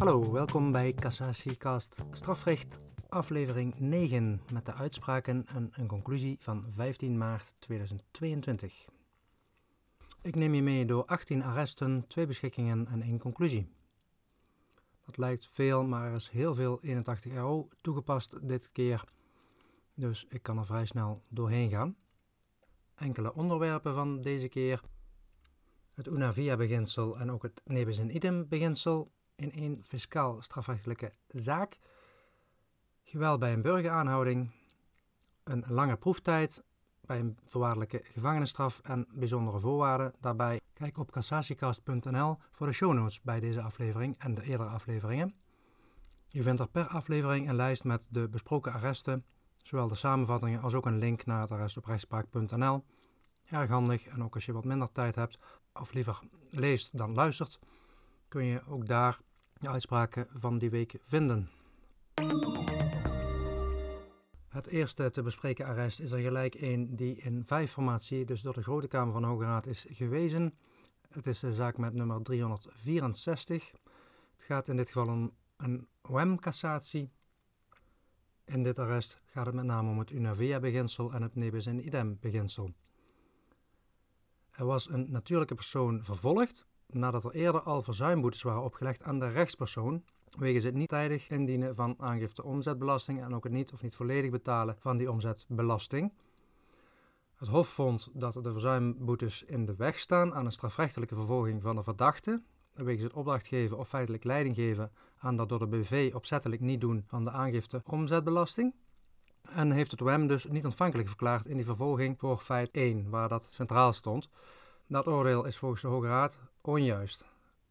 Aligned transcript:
Hallo, 0.00 0.32
welkom 0.32 0.72
bij 0.72 0.92
Cassatiecast 0.92 1.96
Strafrecht, 2.12 2.80
aflevering 3.08 3.78
9 3.78 4.40
met 4.52 4.66
de 4.66 4.72
uitspraken 4.72 5.46
en 5.46 5.70
een 5.72 5.86
conclusie 5.86 6.36
van 6.40 6.66
15 6.70 7.18
maart 7.18 7.54
2022. 7.58 8.84
Ik 10.22 10.34
neem 10.34 10.54
je 10.54 10.62
mee 10.62 10.84
door 10.84 11.04
18 11.04 11.42
arresten, 11.42 12.04
2 12.08 12.26
beschikkingen 12.26 12.86
en 12.86 13.02
1 13.02 13.18
conclusie. 13.18 13.72
Dat 15.06 15.16
lijkt 15.16 15.46
veel, 15.46 15.84
maar 15.84 16.08
er 16.08 16.14
is 16.14 16.28
heel 16.28 16.54
veel 16.54 16.82
81 16.82 17.32
euro 17.32 17.68
toegepast 17.80 18.48
dit 18.48 18.72
keer, 18.72 19.04
dus 19.94 20.26
ik 20.28 20.42
kan 20.42 20.58
er 20.58 20.66
vrij 20.66 20.86
snel 20.86 21.22
doorheen 21.28 21.70
gaan. 21.70 21.96
Enkele 22.94 23.34
onderwerpen 23.34 23.94
van 23.94 24.20
deze 24.20 24.48
keer. 24.48 24.80
Het 25.94 26.06
una 26.06 26.32
via 26.32 26.56
beginsel 26.56 27.18
en 27.18 27.30
ook 27.30 27.42
het 27.42 27.60
nebis 27.64 27.98
in 27.98 28.14
idem 28.14 28.48
beginsel 28.48 29.10
in 29.40 29.52
één 29.52 29.80
fiscaal 29.84 30.42
strafrechtelijke 30.42 31.12
zaak. 31.26 31.78
Geweld 33.02 33.40
bij 33.40 33.52
een 33.52 33.62
burgeraanhouding. 33.62 34.50
Een 35.44 35.64
lange 35.68 35.96
proeftijd 35.96 36.64
bij 37.00 37.18
een 37.18 37.38
voorwaardelijke 37.44 38.00
gevangenisstraf 38.02 38.80
en 38.82 39.06
bijzondere 39.12 39.58
voorwaarden 39.58 40.14
daarbij. 40.20 40.60
Kijk 40.72 40.98
op 40.98 41.10
cassatiecast.nl 41.10 42.36
voor 42.50 42.66
de 42.66 42.72
show 42.72 42.92
notes 42.92 43.20
bij 43.22 43.40
deze 43.40 43.62
aflevering 43.62 44.18
en 44.18 44.34
de 44.34 44.42
eerdere 44.42 44.68
afleveringen. 44.68 45.34
Je 46.28 46.42
vindt 46.42 46.60
er 46.60 46.68
per 46.68 46.86
aflevering 46.86 47.48
een 47.48 47.56
lijst 47.56 47.84
met 47.84 48.06
de 48.10 48.28
besproken 48.28 48.72
arresten, 48.72 49.24
zowel 49.62 49.88
de 49.88 49.94
samenvattingen 49.94 50.60
als 50.60 50.74
ook 50.74 50.86
een 50.86 50.98
link 50.98 51.26
naar 51.26 51.40
het 51.40 51.50
arrest 51.50 51.76
op 51.76 51.84
rechtspraak.nl. 51.84 52.84
Erg 53.46 53.68
handig 53.68 54.06
en 54.06 54.24
ook 54.24 54.34
als 54.34 54.46
je 54.46 54.52
wat 54.52 54.64
minder 54.64 54.92
tijd 54.92 55.14
hebt 55.14 55.38
of 55.72 55.92
liever 55.92 56.20
leest 56.48 56.98
dan 56.98 57.14
luistert, 57.14 57.58
kun 58.28 58.44
je 58.44 58.66
ook 58.66 58.86
daar 58.86 59.20
de 59.60 59.68
uitspraken 59.68 60.26
van 60.34 60.58
die 60.58 60.70
week 60.70 60.94
vinden. 61.02 61.50
Het 64.48 64.66
eerste 64.66 65.10
te 65.10 65.22
bespreken 65.22 65.66
arrest 65.66 66.00
is 66.00 66.12
er 66.12 66.18
gelijk 66.18 66.54
een 66.54 66.96
die 66.96 67.16
in 67.16 67.44
vijf 67.44 67.72
formatie, 67.72 68.24
dus 68.24 68.40
door 68.40 68.54
de 68.54 68.62
Grote 68.62 68.88
Kamer 68.88 69.12
van 69.12 69.22
de 69.22 69.28
Hoge 69.28 69.44
Raad, 69.44 69.66
is 69.66 69.86
gewezen. 69.88 70.58
Het 71.08 71.26
is 71.26 71.38
de 71.38 71.54
zaak 71.54 71.76
met 71.76 71.94
nummer 71.94 72.22
364. 72.22 73.70
Het 74.32 74.42
gaat 74.42 74.68
in 74.68 74.76
dit 74.76 74.86
geval 74.86 75.06
om 75.06 75.32
een 75.56 75.88
OM-cassatie. 76.02 77.10
In 78.44 78.62
dit 78.62 78.78
arrest 78.78 79.20
gaat 79.24 79.46
het 79.46 79.54
met 79.54 79.64
name 79.64 79.90
om 79.90 79.98
het 79.98 80.10
Unavea-beginsel 80.10 81.12
en 81.12 81.22
het 81.22 81.34
nebis 81.34 81.66
in 81.66 81.86
idem-beginsel. 81.86 82.74
Er 84.50 84.64
was 84.64 84.90
een 84.90 85.10
natuurlijke 85.10 85.54
persoon 85.54 86.04
vervolgd 86.04 86.66
nadat 86.94 87.24
er 87.24 87.30
eerder 87.30 87.62
al 87.62 87.82
verzuimboetes 87.82 88.42
waren 88.42 88.62
opgelegd 88.62 89.02
aan 89.02 89.18
de 89.18 89.28
rechtspersoon 89.28 90.04
wegens 90.38 90.64
het 90.64 90.74
niet 90.74 90.88
tijdig 90.88 91.28
indienen 91.28 91.74
van 91.74 91.94
aangifte 91.98 92.44
omzetbelasting 92.44 93.22
en 93.22 93.34
ook 93.34 93.44
het 93.44 93.52
niet 93.52 93.72
of 93.72 93.82
niet 93.82 93.94
volledig 93.94 94.30
betalen 94.30 94.76
van 94.78 94.96
die 94.96 95.10
omzetbelasting. 95.10 96.12
Het 97.34 97.48
Hof 97.48 97.68
vond 97.68 98.08
dat 98.12 98.34
de 98.34 98.52
verzuimboetes 98.52 99.42
in 99.42 99.66
de 99.66 99.74
weg 99.76 99.98
staan 99.98 100.34
aan 100.34 100.46
een 100.46 100.52
strafrechtelijke 100.52 101.14
vervolging 101.14 101.62
van 101.62 101.76
de 101.76 101.82
verdachte, 101.82 102.42
wegens 102.72 103.02
het 103.02 103.12
opdracht 103.12 103.46
geven 103.46 103.78
of 103.78 103.88
feitelijk 103.88 104.24
leiding 104.24 104.54
geven 104.54 104.92
aan 105.18 105.36
dat 105.36 105.48
door 105.48 105.58
de 105.58 105.66
BV 105.66 106.10
opzettelijk 106.14 106.60
niet 106.60 106.80
doen 106.80 107.04
van 107.06 107.24
de 107.24 107.30
aangifte 107.30 107.82
omzetbelasting. 107.86 108.74
En 109.42 109.70
heeft 109.70 109.90
het 109.90 110.02
OM 110.02 110.26
dus 110.26 110.44
niet 110.44 110.64
ontvankelijk 110.64 111.08
verklaard 111.08 111.46
in 111.46 111.56
die 111.56 111.64
vervolging 111.64 112.18
voor 112.18 112.38
feit 112.38 112.70
1, 112.70 113.10
waar 113.10 113.28
dat 113.28 113.48
centraal 113.52 113.92
stond. 113.92 114.28
Dat 114.90 115.06
oordeel 115.06 115.44
is 115.44 115.56
volgens 115.56 115.80
de 115.82 115.88
Hoge 115.88 116.06
Raad 116.06 116.38
onjuist. 116.60 117.24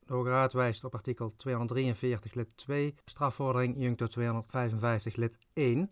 De 0.06 0.14
Hoge 0.14 0.30
Raad 0.30 0.53
wijst 0.53 0.84
op 0.84 0.94
artikel 0.94 1.34
243 1.38 2.34
lid 2.34 2.58
2, 2.58 2.95
strafvordering 3.06 3.75
Juncto 3.78 4.08
255 4.08 5.16
lid 5.16 5.38
1. 5.53 5.91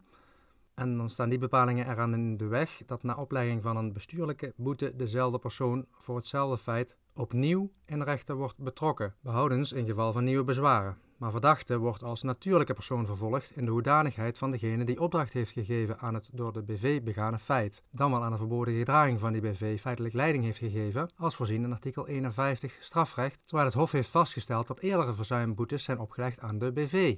En 0.78 0.98
dan 0.98 1.10
staan 1.10 1.30
die 1.30 1.38
bepalingen 1.38 1.90
eraan 1.90 2.14
in 2.14 2.38
de 2.38 2.48
weg 2.48 2.82
dat 2.86 3.04
na 3.04 3.16
oplegging 3.16 3.62
van 3.62 3.78
een 3.78 3.94
bestuurlijke 3.94 4.54
boete 4.56 4.96
dezelfde 4.96 5.40
persoon 5.40 5.86
voor 5.92 6.16
hetzelfde 6.16 6.58
feit 6.58 6.98
opnieuw 7.14 7.72
in 7.86 8.02
rechten 8.02 8.36
wordt 8.36 8.58
betrokken, 8.58 9.16
behoudens 9.22 9.72
in 9.72 9.86
geval 9.86 10.12
van 10.12 10.24
nieuwe 10.24 10.44
bezwaren. 10.44 10.98
Maar 11.18 11.32
verdachte 11.32 11.78
wordt 11.78 12.04
als 12.04 12.24
natuurlijke 12.24 12.74
persoon 12.74 13.06
vervolgd 13.06 13.56
in 13.56 13.66
de 13.66 13.72
hoedanigheid 13.72 14.38
van 14.38 14.52
degene 14.52 14.86
die 14.86 15.02
opdracht 15.02 15.34
heeft 15.34 15.52
gegeven 15.52 16.00
aan 16.00 16.14
het 16.14 16.30
door 16.34 16.54
de 16.54 16.64
BV 16.64 17.02
begane 17.02 17.38
feit, 17.38 17.84
dan 17.92 18.12
wel 18.12 18.24
aan 18.24 18.32
de 18.32 18.38
verboden 18.38 18.78
gedraging 18.78 19.20
van 19.20 19.32
die 19.32 19.42
BV 19.42 19.80
feitelijk 19.80 20.14
leiding 20.14 20.44
heeft 20.44 20.58
gegeven, 20.58 21.10
als 21.16 21.36
voorzien 21.36 21.64
in 21.64 21.72
artikel 21.72 22.08
51 22.08 22.78
strafrecht, 22.80 23.40
terwijl 23.42 23.68
het 23.68 23.78
Hof 23.78 23.92
heeft 23.92 24.10
vastgesteld 24.10 24.68
dat 24.68 24.80
eerdere 24.80 25.14
verzuimboetes 25.14 25.84
zijn 25.84 26.00
opgelegd 26.00 26.40
aan 26.40 26.60
de 26.60 26.72
BV. 26.72 27.18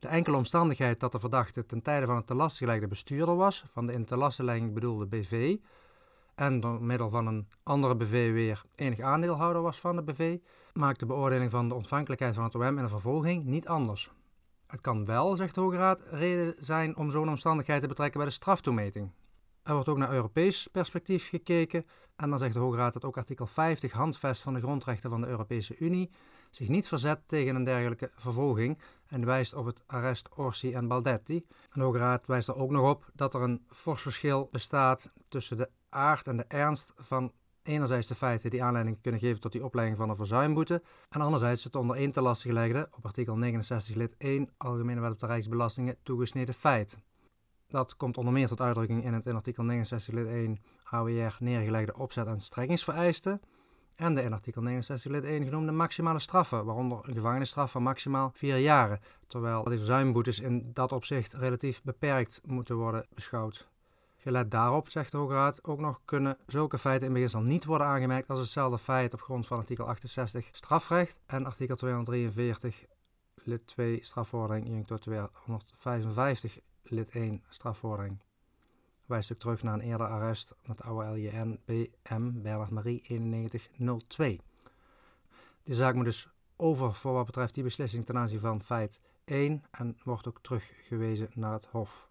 De 0.00 0.08
enkele 0.08 0.36
omstandigheid 0.36 1.00
dat 1.00 1.12
de 1.12 1.18
verdachte 1.18 1.66
ten 1.66 1.82
tijde 1.82 2.06
van 2.06 2.16
het 2.16 2.26
te 2.26 2.86
bestuurder 2.88 3.36
was 3.36 3.64
van 3.72 3.86
de 3.86 3.92
in 3.92 4.04
te 4.04 4.16
bedoelde 4.74 5.06
BV 5.06 5.56
en 6.34 6.60
door 6.60 6.82
middel 6.82 7.08
van 7.08 7.26
een 7.26 7.48
andere 7.62 7.96
BV 7.96 8.32
weer 8.32 8.62
enig 8.74 9.00
aandeelhouder 9.00 9.62
was 9.62 9.80
van 9.80 9.96
de 9.96 10.02
BV, 10.02 10.38
maakt 10.72 11.00
de 11.00 11.06
beoordeling 11.06 11.50
van 11.50 11.68
de 11.68 11.74
ontvankelijkheid 11.74 12.34
van 12.34 12.44
het 12.44 12.54
OM 12.54 12.62
in 12.62 12.78
een 12.78 12.88
vervolging 12.88 13.44
niet 13.44 13.68
anders. 13.68 14.10
Het 14.66 14.80
kan 14.80 15.04
wel, 15.04 15.36
zegt 15.36 15.54
de 15.54 15.60
Hoge 15.60 15.76
Raad, 15.76 16.02
reden 16.10 16.54
zijn 16.58 16.96
om 16.96 17.10
zo'n 17.10 17.28
omstandigheid 17.28 17.80
te 17.80 17.88
betrekken 17.88 18.18
bij 18.18 18.28
de 18.28 18.34
straftoemeting. 18.34 19.10
Er 19.62 19.72
wordt 19.72 19.88
ook 19.88 19.96
naar 19.96 20.12
Europees 20.12 20.68
perspectief 20.72 21.28
gekeken 21.28 21.86
en 22.16 22.30
dan 22.30 22.38
zegt 22.38 22.52
de 22.52 22.58
Hoge 22.58 22.76
Raad 22.76 22.92
dat 22.92 23.04
ook 23.04 23.16
artikel 23.16 23.46
50 23.46 23.92
handvest 23.92 24.42
van 24.42 24.54
de 24.54 24.60
grondrechten 24.60 25.10
van 25.10 25.20
de 25.20 25.26
Europese 25.26 25.76
Unie 25.78 26.10
zich 26.50 26.68
niet 26.68 26.88
verzet 26.88 27.20
tegen 27.26 27.54
een 27.54 27.64
dergelijke 27.64 28.10
vervolging 28.14 28.78
en 29.06 29.24
wijst 29.24 29.54
op 29.54 29.66
het 29.66 29.82
arrest 29.86 30.28
Orsi 30.36 30.72
en 30.72 30.88
Baldetti. 30.88 31.46
De 31.72 31.80
Hoge 31.80 31.98
Raad 31.98 32.26
wijst 32.26 32.48
er 32.48 32.56
ook 32.56 32.70
nog 32.70 32.90
op 32.90 33.10
dat 33.14 33.34
er 33.34 33.42
een 33.42 33.64
fors 33.68 34.02
verschil 34.02 34.48
bestaat 34.50 35.12
tussen 35.28 35.56
de 35.56 35.70
aard 35.88 36.26
en 36.26 36.36
de 36.36 36.44
ernst 36.48 36.92
van 36.96 37.32
enerzijds 37.62 38.06
de 38.06 38.14
feiten 38.14 38.50
die 38.50 38.62
aanleiding 38.62 39.00
kunnen 39.00 39.20
geven 39.20 39.40
tot 39.40 39.52
die 39.52 39.64
oplegging 39.64 39.96
van 39.96 40.10
een 40.10 40.16
verzuimboete 40.16 40.82
en 41.08 41.20
anderzijds 41.20 41.64
het 41.64 41.76
onder 41.76 41.96
één 41.96 42.12
te 42.12 42.20
lastiggelegde 42.20 42.88
op 42.96 43.04
artikel 43.04 43.36
69 43.36 43.94
lid 43.94 44.14
1 44.18 44.50
Algemene 44.56 45.00
Wet 45.00 45.12
op 45.12 45.20
de 45.20 45.26
Rijksbelastingen 45.26 45.96
toegesneden 46.02 46.54
feit. 46.54 46.98
Dat 47.70 47.96
komt 47.96 48.16
onder 48.16 48.32
meer 48.32 48.48
tot 48.48 48.60
uitdrukking 48.60 49.04
in 49.04 49.14
het 49.14 49.26
in 49.26 49.34
artikel 49.34 49.64
69 49.64 50.14
lid 50.14 50.26
1 50.26 50.58
AWR 50.84 51.36
neergelegde 51.38 51.96
opzet- 51.96 52.26
en 52.26 52.40
strekkingsvereisten. 52.40 53.40
En 53.94 54.14
de 54.14 54.22
in 54.22 54.32
artikel 54.32 54.62
69 54.62 55.10
lid 55.10 55.24
1 55.24 55.44
genoemde 55.44 55.72
maximale 55.72 56.18
straffen, 56.18 56.64
waaronder 56.64 56.98
een 57.02 57.14
gevangenisstraf 57.14 57.70
van 57.70 57.82
maximaal 57.82 58.30
4 58.34 58.56
jaren, 58.56 59.00
terwijl 59.26 59.64
die 59.64 59.76
verzuimboetes 59.76 60.40
in 60.40 60.70
dat 60.72 60.92
opzicht 60.92 61.32
relatief 61.32 61.82
beperkt 61.82 62.40
moeten 62.44 62.76
worden 62.76 63.06
beschouwd. 63.14 63.68
Gelet 64.16 64.50
daarop, 64.50 64.88
zegt 64.88 65.10
de 65.10 65.16
Hoge 65.16 65.34
Raad, 65.34 65.64
ook 65.64 65.80
nog 65.80 66.00
kunnen 66.04 66.36
zulke 66.46 66.78
feiten 66.78 67.06
in 67.06 67.12
beginsel 67.12 67.40
niet 67.40 67.64
worden 67.64 67.86
aangemerkt 67.86 68.28
als 68.28 68.38
hetzelfde 68.38 68.78
feit 68.78 69.12
op 69.12 69.20
grond 69.20 69.46
van 69.46 69.58
artikel 69.58 69.88
68 69.88 70.48
strafrecht. 70.52 71.20
En 71.26 71.46
artikel 71.46 71.76
243 71.76 72.86
lid 73.34 73.66
2 73.66 73.98
strafvordering, 74.04 74.68
Juncto 74.68 74.96
255 74.96 76.58
lid 76.90 77.10
1 77.10 77.42
strafvordering. 77.48 78.18
Wijst 79.06 79.32
ook 79.32 79.38
terug 79.38 79.62
naar 79.62 79.74
een 79.74 79.80
eerder 79.80 80.06
arrest 80.06 80.54
met 80.66 80.82
oude 80.82 81.10
LJN 81.10 81.60
BM 81.64 82.42
Bernard 82.42 82.70
Marie 82.70 83.02
9102. 83.20 84.40
Die 85.62 85.74
zaak 85.74 85.94
moet 85.94 86.04
dus 86.04 86.28
over 86.56 86.94
voor 86.94 87.12
wat 87.12 87.26
betreft 87.26 87.54
die 87.54 87.62
beslissing 87.62 88.04
ten 88.04 88.16
aanzien 88.16 88.40
van 88.40 88.62
feit 88.62 89.00
1 89.24 89.62
en 89.70 89.98
wordt 90.04 90.28
ook 90.28 90.38
teruggewezen 90.40 91.28
naar 91.34 91.52
het 91.52 91.64
Hof. 91.64 92.08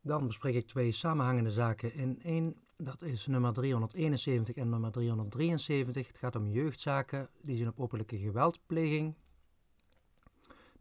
Dan 0.00 0.26
bespreek 0.26 0.54
ik 0.54 0.66
twee 0.66 0.92
samenhangende 0.92 1.50
zaken 1.50 1.94
in 1.94 2.22
één. 2.22 2.56
Dat 2.76 3.02
is 3.02 3.26
nummer 3.26 3.52
371 3.52 4.56
en 4.56 4.68
nummer 4.68 4.90
373. 4.90 6.06
Het 6.06 6.18
gaat 6.18 6.36
om 6.36 6.48
jeugdzaken 6.48 7.28
die 7.40 7.56
zijn 7.56 7.68
op 7.68 7.80
openlijke 7.80 8.18
geweldpleging. 8.18 9.14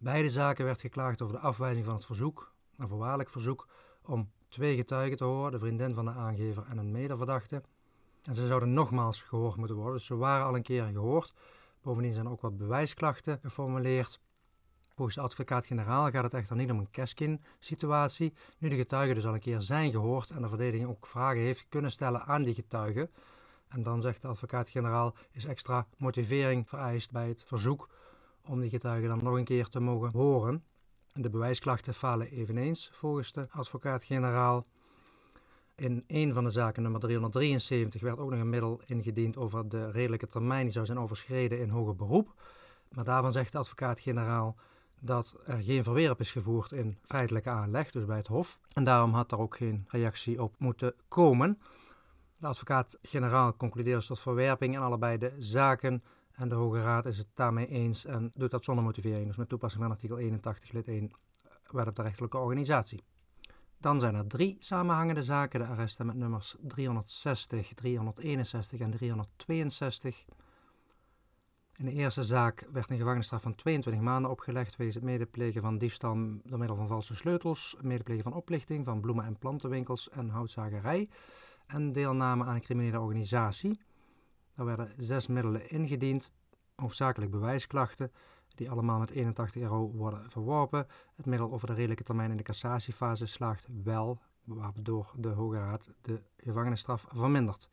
Beide 0.04 0.30
zaken 0.30 0.66
werd 0.66 0.82
geklaagd 0.82 1.22
over 1.22 1.36
de 1.36 1.42
afwijzing 1.42 1.86
van 1.86 1.94
het 1.94 2.06
verzoek, 2.06 2.54
een 2.78 2.88
voorwaardelijk 2.88 3.30
verzoek, 3.30 3.68
om 4.06 4.32
twee 4.48 4.76
getuigen 4.76 5.18
te 5.18 5.24
horen, 5.24 5.52
de 5.52 5.60
vriendin 5.60 5.94
van 5.94 6.06
de 6.06 6.12
aangever 6.12 6.66
en 6.70 6.78
een 6.78 6.92
medeverdachte. 6.92 7.62
En 8.24 8.36
ze 8.36 8.48
zouden 8.48 8.74
nogmaals 8.74 9.22
gehoord 9.22 9.56
moeten 9.56 9.76
worden, 9.76 9.94
dus 9.94 10.06
ze 10.06 10.16
waren 10.16 10.46
al 10.46 10.56
een 10.56 10.64
keer 10.64 10.84
gehoord. 10.84 11.34
Bovendien 11.82 12.14
zijn 12.14 12.30
ook 12.30 12.42
wat 12.42 12.58
bewijsklachten 12.58 13.40
geformuleerd. 13.42 14.20
Volgens 14.96 15.16
de 15.16 15.22
advocaat-generaal 15.22 16.10
gaat 16.10 16.24
het 16.24 16.34
echter 16.34 16.56
niet 16.56 16.72
om 16.72 16.80
een 16.80 16.92
Keskin-situatie. 16.92 18.34
Nu 18.58 18.70
de 18.70 18.76
getuigen 18.76 19.16
dus 19.16 19.26
al 19.26 19.34
een 19.34 19.40
keer 19.40 19.62
zijn 19.62 19.92
gehoord 19.92 20.30
en 20.30 20.42
de 20.42 20.48
verdediging 20.50 20.90
ook 20.90 21.06
vragen 21.06 21.42
heeft 21.42 21.66
kunnen 21.70 21.92
stellen 21.92 22.26
aan 22.26 22.44
die 22.44 22.56
getuigen. 22.56 23.10
En 23.68 23.84
dan 23.84 24.02
zegt 24.02 24.22
de 24.22 24.28
advocaat-generaal 24.28 25.16
is 25.32 25.46
extra 25.46 25.88
motivering 25.98 26.70
vereist 26.70 27.12
bij 27.12 27.28
het 27.28 27.44
verzoek 27.44 27.90
om 28.48 28.60
die 28.60 28.70
getuigen 28.70 29.10
dan 29.10 29.24
nog 29.24 29.38
een 29.38 29.44
keer 29.44 29.68
te 29.68 29.80
mogen 29.80 30.12
horen. 30.12 30.64
De 31.14 31.30
bewijsklachten 31.30 31.94
falen 31.94 32.28
eveneens 32.28 32.90
volgens 32.94 33.32
de 33.32 33.48
advocaat-generaal. 33.50 34.66
In 35.76 36.04
een 36.08 36.34
van 36.34 36.44
de 36.44 36.52
zaken, 36.52 36.84
nummer 36.84 37.02
373, 37.02 38.02
werd 38.02 38.18
ook 38.18 38.30
nog 38.30 38.40
een 38.40 38.50
middel 38.50 38.82
ingediend 38.86 39.38
over 39.38 39.70
de 39.70 39.92
redelijke 39.92 40.28
termijn 40.28 40.64
die 40.64 40.72
zou 40.72 40.86
zijn 40.86 41.00
overschreden 41.00 41.60
in 41.60 41.70
hoger 41.70 41.96
beroep. 41.96 42.34
Maar 42.90 43.04
daarvan 43.04 43.32
zegt 43.32 43.52
de 43.52 43.58
advocaat-generaal 43.58 44.56
dat 45.00 45.40
er 45.46 45.62
geen 45.62 45.84
verwerp 45.84 46.20
is 46.20 46.32
gevoerd 46.32 46.72
in 46.72 46.98
feitelijke 47.04 47.50
aanleg, 47.50 47.92
dus 47.92 48.06
bij 48.06 48.18
het 48.18 48.28
Hof. 48.28 48.60
En 48.74 48.84
daarom 48.84 49.14
had 49.14 49.32
er 49.32 49.40
ook 49.40 49.56
geen 49.56 49.86
reactie 49.88 50.42
op 50.42 50.56
moeten 50.58 50.94
komen. 51.08 51.60
De 52.38 52.48
advocaat-generaal 52.48 53.56
concludeert 53.56 53.98
dus 53.98 54.08
tot 54.08 54.20
verwerping 54.20 54.76
in 54.76 54.82
allebei 54.82 55.18
de 55.18 55.34
zaken. 55.38 56.04
En 56.42 56.50
de 56.50 56.56
Hoge 56.56 56.82
Raad 56.82 57.06
is 57.06 57.18
het 57.18 57.28
daarmee 57.34 57.68
eens 57.68 58.06
en 58.06 58.32
doet 58.34 58.52
dat 58.52 58.64
zonder 58.64 58.84
motivering. 58.84 59.28
Dus 59.28 59.36
met 59.36 59.50
toepassing 59.50 59.84
van 59.84 59.92
artikel 59.92 60.18
81 60.18 60.72
lid 60.72 60.88
1 60.88 61.12
wet 61.72 61.88
op 61.88 61.96
de 61.96 62.02
rechterlijke 62.02 62.38
organisatie. 62.38 63.04
Dan 63.78 64.00
zijn 64.00 64.16
er 64.16 64.28
drie 64.28 64.58
samenhangende 64.60 65.24
zaken. 65.24 65.60
De 65.60 65.66
arresten 65.66 66.06
met 66.06 66.16
nummers 66.16 66.56
360, 66.62 67.74
361 67.74 68.80
en 68.80 68.92
362. 68.92 70.26
In 71.76 71.86
de 71.86 71.92
eerste 71.92 72.24
zaak 72.24 72.68
werd 72.72 72.90
een 72.90 72.98
gevangenisstraf 72.98 73.42
van 73.42 73.56
22 73.56 74.02
maanden 74.02 74.32
opgelegd 74.32 74.76
wegens 74.76 74.96
het 74.96 75.06
medeplegen 75.06 75.62
van 75.62 75.78
diefstal 75.78 76.14
door 76.44 76.58
middel 76.58 76.76
van 76.76 76.88
valse 76.88 77.16
sleutels, 77.16 77.76
medeplegen 77.82 78.24
van 78.24 78.34
oplichting 78.34 78.86
van 78.86 79.02
bloemen- 79.02 79.26
en 79.26 79.38
plantenwinkels 79.38 80.10
en 80.10 80.30
houtzagerij 80.30 81.10
en 81.66 81.92
deelname 81.92 82.46
aan 82.46 82.56
een 82.56 82.62
criminele 82.62 83.00
organisatie. 83.00 83.80
Er 84.56 84.66
werden 84.66 84.94
zes 84.98 85.28
middelen 85.28 85.70
ingediend, 85.70 86.32
hoofdzakelijk 86.76 87.32
bewijsklachten, 87.32 88.12
die 88.56 88.70
allemaal 88.70 89.00
met 89.00 89.10
81 89.10 89.62
euro 89.62 89.92
worden 89.92 90.30
verworpen. 90.30 90.88
Het 91.16 91.26
middel 91.26 91.52
over 91.52 91.68
de 91.68 91.74
redelijke 91.74 92.04
termijn 92.04 92.32
in 92.32 92.38
de 92.38 92.44
cassatiefase 92.44 93.26
slaagt 93.26 93.68
wel, 93.84 94.20
waardoor 94.44 95.14
de 95.16 95.30
Hoge 95.30 95.58
Raad 95.58 95.90
de 96.02 96.22
gevangenisstraf 96.38 97.06
vermindert. 97.10 97.70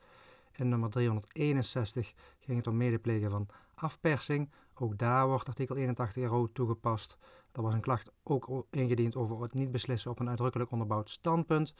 In 0.52 0.69
nummer 0.69 0.90
361 0.90 2.14
ging 2.38 2.56
het 2.58 2.66
om 2.66 2.76
medeplegen 2.76 3.30
van 3.30 3.48
afpersing. 3.75 4.50
Ook 4.75 4.98
daar 4.98 5.26
wordt 5.26 5.48
artikel 5.48 5.76
81 5.76 6.22
euro 6.22 6.48
toegepast. 6.52 7.19
Er 7.52 7.62
was 7.62 7.75
een 7.75 7.80
klacht 7.80 8.10
ook 8.22 8.66
ingediend 8.70 9.16
over 9.16 9.42
het 9.42 9.54
niet 9.54 9.70
beslissen 9.70 10.10
op 10.10 10.19
een 10.19 10.28
uitdrukkelijk 10.28 10.70
onderbouwd 10.70 11.10
standpunt. 11.10 11.75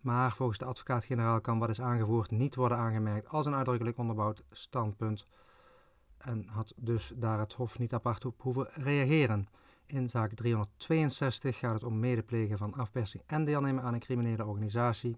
Maar 0.00 0.32
volgens 0.32 0.58
de 0.58 0.64
advocaat-generaal 0.64 1.40
kan 1.40 1.58
wat 1.58 1.68
is 1.68 1.80
aangevoerd 1.80 2.30
niet 2.30 2.54
worden 2.54 2.78
aangemerkt 2.78 3.28
als 3.28 3.46
een 3.46 3.54
uitdrukkelijk 3.54 3.98
onderbouwd 3.98 4.42
standpunt. 4.50 5.26
En 6.18 6.46
had 6.46 6.72
dus 6.76 7.12
daar 7.16 7.38
het 7.38 7.52
Hof 7.52 7.78
niet 7.78 7.92
apart 7.92 8.24
op 8.24 8.42
hoeven 8.42 8.68
reageren. 8.72 9.48
In 9.86 10.08
zaak 10.08 10.32
362 10.34 11.58
gaat 11.58 11.74
het 11.74 11.84
om 11.84 11.98
medeplegen 11.98 12.58
van 12.58 12.74
afpersing 12.74 13.22
en 13.26 13.44
deelnemen 13.44 13.82
aan 13.82 13.94
een 13.94 14.00
criminele 14.00 14.46
organisatie. 14.46 15.16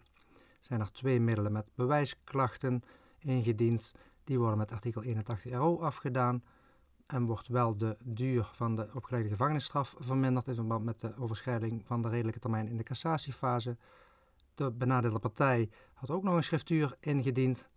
Zijn 0.60 0.80
er 0.80 0.92
twee 0.92 1.20
middelen 1.20 1.52
met 1.52 1.70
bewijsklachten 1.74 2.82
ingediend. 3.18 3.94
Die 4.24 4.38
worden 4.38 4.58
met 4.58 4.72
artikel 4.72 5.02
81 5.02 5.52
RO 5.52 5.80
afgedaan. 5.80 6.42
En 7.06 7.24
wordt 7.24 7.48
wel 7.48 7.76
de 7.76 7.96
duur 8.04 8.44
van 8.52 8.76
de 8.76 8.90
opgelegde 8.94 9.28
gevangenisstraf 9.28 9.94
verminderd 9.98 10.48
in 10.48 10.54
verband 10.54 10.84
met 10.84 11.00
de 11.00 11.16
overschrijding 11.16 11.86
van 11.86 12.02
de 12.02 12.08
redelijke 12.08 12.40
termijn 12.40 12.68
in 12.68 12.76
de 12.76 12.82
cassatiefase. 12.82 13.76
De 14.60 14.70
benadeelde 14.70 15.18
partij 15.18 15.70
had 15.94 16.10
ook 16.10 16.22
nog 16.22 16.34
een 16.34 16.42
schriftuur 16.42 16.96
ingediend, 17.00 17.68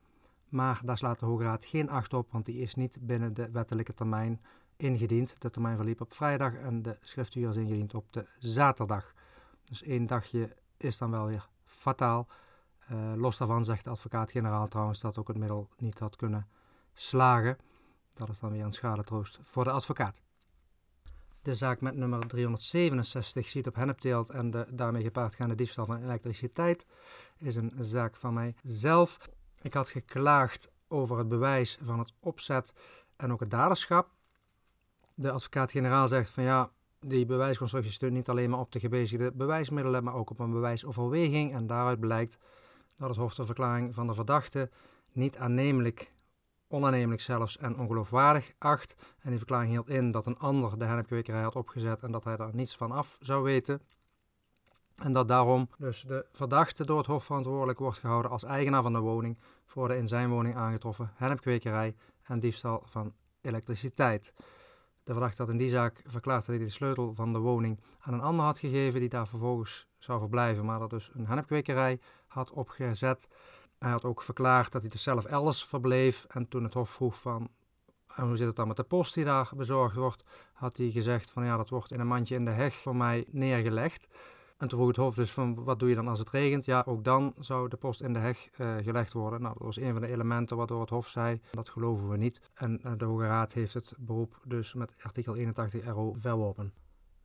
maar 0.49 0.81
daar 0.85 0.97
slaat 0.97 1.19
de 1.19 1.25
Hoge 1.25 1.43
Raad 1.43 1.65
geen 1.65 1.89
acht 1.89 2.13
op, 2.13 2.31
want 2.31 2.45
die 2.45 2.61
is 2.61 2.75
niet 2.75 2.97
binnen 3.01 3.33
de 3.33 3.51
wettelijke 3.51 3.93
termijn 3.93 4.41
ingediend. 4.77 5.41
De 5.41 5.49
termijn 5.49 5.75
verliep 5.75 6.01
op 6.01 6.13
vrijdag 6.13 6.53
en 6.53 6.81
de 6.81 6.97
schriftuur 7.01 7.49
is 7.49 7.55
ingediend 7.55 7.93
op 7.93 8.13
de 8.13 8.27
zaterdag. 8.39 9.13
Dus 9.63 9.83
één 9.83 10.05
dagje 10.05 10.55
is 10.77 10.97
dan 10.97 11.11
wel 11.11 11.25
weer 11.25 11.49
fataal. 11.65 12.27
Uh, 12.91 13.13
los 13.15 13.37
daarvan 13.37 13.65
zegt 13.65 13.83
de 13.83 13.89
advocaat-generaal 13.89 14.67
trouwens 14.67 14.99
dat 14.99 15.17
ook 15.17 15.27
het 15.27 15.37
middel 15.37 15.69
niet 15.77 15.99
had 15.99 16.15
kunnen 16.15 16.47
slagen. 16.93 17.57
Dat 18.13 18.29
is 18.29 18.39
dan 18.39 18.51
weer 18.51 18.63
een 18.63 18.73
schadetroost 18.73 19.39
voor 19.43 19.63
de 19.63 19.71
advocaat. 19.71 20.22
De 21.43 21.55
zaak 21.55 21.81
met 21.81 21.95
nummer 21.95 22.27
367 22.27 23.47
ziet 23.47 23.67
op 23.67 23.75
hennepteelt 23.75 24.29
en 24.29 24.51
de 24.51 24.65
daarmee 24.69 25.03
gepaardgaande 25.03 25.55
diefstal 25.55 25.85
van 25.85 26.03
elektriciteit 26.03 26.85
is 27.37 27.55
een 27.55 27.73
zaak 27.79 28.15
van 28.15 28.33
mijzelf. 28.33 29.29
Ik 29.61 29.73
had 29.73 29.89
geklaagd 29.89 30.71
over 30.87 31.17
het 31.17 31.27
bewijs 31.27 31.77
van 31.81 31.99
het 31.99 32.13
opzet 32.19 32.73
en 33.15 33.31
ook 33.31 33.39
het 33.39 33.51
daderschap. 33.51 34.09
De 35.15 35.31
advocaat-generaal 35.31 36.07
zegt 36.07 36.29
van 36.29 36.43
ja, 36.43 36.71
die 36.99 37.25
bewijsconstructie 37.25 37.91
steunt 37.91 38.13
niet 38.13 38.29
alleen 38.29 38.49
maar 38.49 38.59
op 38.59 38.71
de 38.71 38.79
gebezigde 38.79 39.31
bewijsmiddelen, 39.31 40.03
maar 40.03 40.15
ook 40.15 40.29
op 40.29 40.39
een 40.39 40.51
bewijsoverweging. 40.51 41.53
En 41.53 41.67
daaruit 41.67 41.99
blijkt 41.99 42.37
dat 42.97 43.09
het 43.09 43.17
Hof 43.17 43.35
de 43.35 43.45
verklaring 43.45 43.93
van 43.93 44.07
de 44.07 44.13
verdachte 44.13 44.69
niet 45.11 45.37
aannemelijk 45.37 46.12
onaannemelijk 46.73 47.21
zelfs 47.21 47.57
en 47.57 47.77
ongeloofwaardig 47.77 48.51
acht. 48.57 48.95
En 49.19 49.29
die 49.29 49.37
verklaring 49.37 49.71
hield 49.71 49.89
in 49.89 50.11
dat 50.11 50.25
een 50.25 50.37
ander 50.37 50.79
de 50.79 50.85
hennepkwekerij 50.85 51.41
had 51.41 51.55
opgezet 51.55 52.01
en 52.01 52.11
dat 52.11 52.23
hij 52.23 52.35
daar 52.35 52.55
niets 52.55 52.75
van 52.75 52.91
af 52.91 53.17
zou 53.21 53.43
weten. 53.43 53.81
En 54.95 55.13
dat 55.13 55.27
daarom 55.27 55.69
dus 55.77 56.01
de 56.01 56.25
verdachte 56.31 56.85
door 56.85 56.97
het 56.97 57.07
Hof 57.07 57.23
verantwoordelijk 57.23 57.79
wordt 57.79 57.97
gehouden 57.97 58.31
als 58.31 58.43
eigenaar 58.43 58.81
van 58.81 58.93
de 58.93 58.99
woning 58.99 59.37
voor 59.65 59.87
de 59.87 59.97
in 59.97 60.07
zijn 60.07 60.29
woning 60.29 60.55
aangetroffen 60.55 61.11
hennepkwekerij 61.15 61.95
en 62.23 62.39
diefstal 62.39 62.83
van 62.85 63.13
elektriciteit. 63.41 64.33
De 65.03 65.11
verdachte 65.11 65.41
had 65.41 65.51
in 65.51 65.57
die 65.57 65.69
zaak 65.69 66.01
verklaard 66.05 66.45
dat 66.45 66.55
hij 66.55 66.65
de 66.65 66.71
sleutel 66.71 67.13
van 67.13 67.33
de 67.33 67.39
woning 67.39 67.79
aan 67.99 68.13
een 68.13 68.21
ander 68.21 68.45
had 68.45 68.59
gegeven 68.59 68.99
die 68.99 69.09
daar 69.09 69.27
vervolgens 69.27 69.87
zou 69.97 70.19
verblijven, 70.19 70.65
maar 70.65 70.79
dat 70.79 70.89
dus 70.89 71.09
een 71.13 71.27
hennepkwekerij 71.27 71.99
had 72.27 72.51
opgezet. 72.51 73.27
Hij 73.83 73.91
had 73.91 74.03
ook 74.03 74.21
verklaard 74.21 74.71
dat 74.71 74.81
hij 74.81 74.91
dus 74.91 75.03
zelf 75.03 75.25
elders 75.25 75.65
verbleef. 75.65 76.25
En 76.27 76.47
toen 76.47 76.63
het 76.63 76.73
Hof 76.73 76.89
vroeg 76.89 77.19
van 77.19 77.49
en 78.15 78.27
hoe 78.27 78.37
zit 78.37 78.47
het 78.47 78.55
dan 78.55 78.67
met 78.67 78.77
de 78.77 78.83
post 78.83 79.13
die 79.13 79.25
daar 79.25 79.51
bezorgd 79.55 79.95
wordt, 79.95 80.23
had 80.53 80.77
hij 80.77 80.89
gezegd 80.89 81.31
van 81.31 81.45
ja, 81.45 81.57
dat 81.57 81.69
wordt 81.69 81.91
in 81.91 81.99
een 81.99 82.07
mandje 82.07 82.35
in 82.35 82.45
de 82.45 82.51
heg 82.51 82.73
voor 82.73 82.95
mij 82.95 83.25
neergelegd. 83.31 84.07
En 84.57 84.67
toen 84.67 84.77
vroeg 84.77 84.87
het 84.87 84.97
Hof 84.97 85.15
dus 85.15 85.31
van 85.31 85.63
wat 85.63 85.79
doe 85.79 85.89
je 85.89 85.95
dan 85.95 86.07
als 86.07 86.19
het 86.19 86.29
regent? 86.29 86.65
Ja, 86.65 86.83
ook 86.85 87.03
dan 87.03 87.33
zou 87.39 87.69
de 87.69 87.77
post 87.77 88.01
in 88.01 88.13
de 88.13 88.19
heg 88.19 88.49
uh, 88.59 88.75
gelegd 88.81 89.13
worden. 89.13 89.41
Nou, 89.41 89.53
dat 89.57 89.63
was 89.63 89.77
een 89.77 89.91
van 89.91 90.01
de 90.01 90.07
elementen 90.07 90.57
waardoor 90.57 90.81
het 90.81 90.89
Hof 90.89 91.07
zei, 91.07 91.41
dat 91.51 91.69
geloven 91.69 92.09
we 92.09 92.17
niet. 92.17 92.41
En 92.53 92.79
uh, 92.85 92.91
de 92.97 93.05
Hoge 93.05 93.25
Raad 93.25 93.53
heeft 93.53 93.73
het 93.73 93.93
beroep 93.99 94.39
dus 94.45 94.73
met 94.73 94.95
artikel 95.01 95.35
81 95.35 95.85
RO 95.85 96.15
verworpen. 96.19 96.73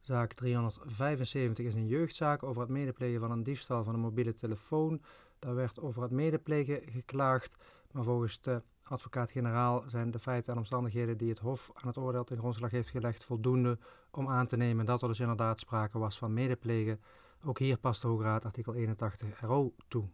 Zaak 0.01 0.33
375 0.33 1.65
is 1.65 1.75
een 1.75 1.87
jeugdzaak 1.87 2.43
over 2.43 2.61
het 2.61 2.71
medeplegen 2.71 3.21
van 3.21 3.31
een 3.31 3.43
diefstal 3.43 3.85
van 3.85 3.95
een 3.95 4.01
mobiele 4.01 4.35
telefoon. 4.35 5.01
Daar 5.39 5.55
werd 5.55 5.81
over 5.81 6.03
het 6.03 6.11
medeplegen 6.11 6.83
geklaagd, 6.91 7.57
maar 7.91 8.05
volgens 8.05 8.41
de 8.41 8.63
advocaat-generaal 8.83 9.83
zijn 9.87 10.11
de 10.11 10.19
feiten 10.19 10.53
en 10.53 10.59
omstandigheden 10.59 11.19
die 11.19 11.29
het 11.29 11.39
Hof 11.39 11.71
aan 11.75 11.89
het 11.89 11.97
oordeel 11.97 12.25
ten 12.25 12.39
grondslag 12.39 12.71
heeft 12.71 12.91
gelegd 12.91 13.25
voldoende 13.25 13.79
om 14.11 14.29
aan 14.29 14.47
te 14.47 14.57
nemen 14.57 14.87
dat 14.87 15.03
er 15.03 15.09
dus 15.09 15.21
inderdaad 15.21 15.59
sprake 15.59 15.99
was 15.99 16.19
van 16.19 16.33
medeplegen. 16.33 17.01
Ook 17.45 17.59
hier 17.59 17.79
past 17.79 18.03
de 18.03 18.09
Hoge 18.09 18.23
Raad 18.23 18.45
artikel 18.45 18.75
81 18.75 19.41
RO 19.41 19.75
toe. 19.89 20.09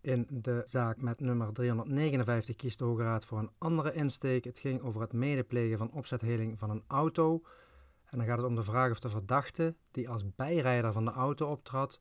In 0.00 0.26
de 0.30 0.62
zaak 0.64 1.00
met 1.00 1.20
nummer 1.20 1.52
359 1.52 2.56
kiest 2.56 2.78
de 2.78 2.84
Hoge 2.84 3.02
Raad 3.02 3.24
voor 3.24 3.38
een 3.38 3.50
andere 3.58 3.92
insteek. 3.92 4.44
Het 4.44 4.58
ging 4.58 4.82
over 4.82 5.00
het 5.00 5.12
medeplegen 5.12 5.78
van 5.78 5.90
opzetheling 5.90 6.58
van 6.58 6.70
een 6.70 6.84
auto. 6.86 7.42
En 8.04 8.18
dan 8.18 8.26
gaat 8.26 8.36
het 8.36 8.46
om 8.46 8.54
de 8.54 8.62
vraag 8.62 8.90
of 8.90 9.00
de 9.00 9.08
verdachte, 9.08 9.74
die 9.90 10.08
als 10.08 10.34
bijrijder 10.34 10.92
van 10.92 11.04
de 11.04 11.10
auto 11.10 11.50
optrad, 11.50 12.00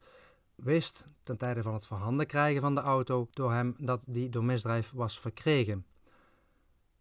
wist 0.64 1.08
ten 1.22 1.38
tijde 1.38 1.64
van 1.64 1.74
het 1.74 1.86
verhanden 1.86 2.26
krijgen 2.26 2.62
van 2.62 2.76
de 2.76 2.82
auto 2.82 3.28
door 3.32 3.52
hem 3.52 3.76
dat 3.78 4.06
die 4.08 4.30
door 4.30 4.44
misdrijf 4.44 4.92
was 4.96 5.20
verkregen. 5.20 5.86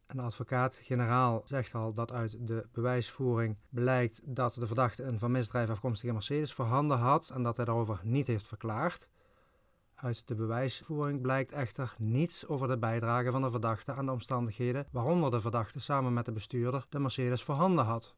En 0.06 0.16
de 0.16 0.22
advocaat-generaal 0.22 1.42
zegt 1.44 1.74
al 1.74 1.92
dat 1.92 2.12
uit 2.12 2.46
de 2.46 2.66
bewijsvoering 2.72 3.56
blijkt 3.68 4.20
dat 4.24 4.54
de 4.54 4.66
verdachte 4.66 5.02
een 5.02 5.18
van 5.18 5.30
misdrijf 5.30 5.70
afkomstige 5.70 6.12
Mercedes 6.12 6.52
voorhanden 6.52 6.98
had 6.98 7.30
en 7.34 7.42
dat 7.42 7.56
hij 7.56 7.64
daarover 7.64 8.00
niet 8.02 8.26
heeft 8.26 8.46
verklaard. 8.46 9.08
Uit 9.94 10.28
de 10.28 10.34
bewijsvoering 10.34 11.20
blijkt 11.20 11.52
echter 11.52 11.94
niets 11.98 12.46
over 12.46 12.68
de 12.68 12.78
bijdrage 12.78 13.30
van 13.30 13.42
de 13.42 13.50
verdachte 13.50 13.92
aan 13.92 14.06
de 14.06 14.12
omstandigheden 14.12 14.86
waaronder 14.90 15.30
de 15.30 15.40
verdachte 15.40 15.80
samen 15.80 16.12
met 16.12 16.24
de 16.24 16.32
bestuurder 16.32 16.86
de 16.88 16.98
Mercedes 16.98 17.42
voorhanden 17.42 17.84
had. 17.84 18.14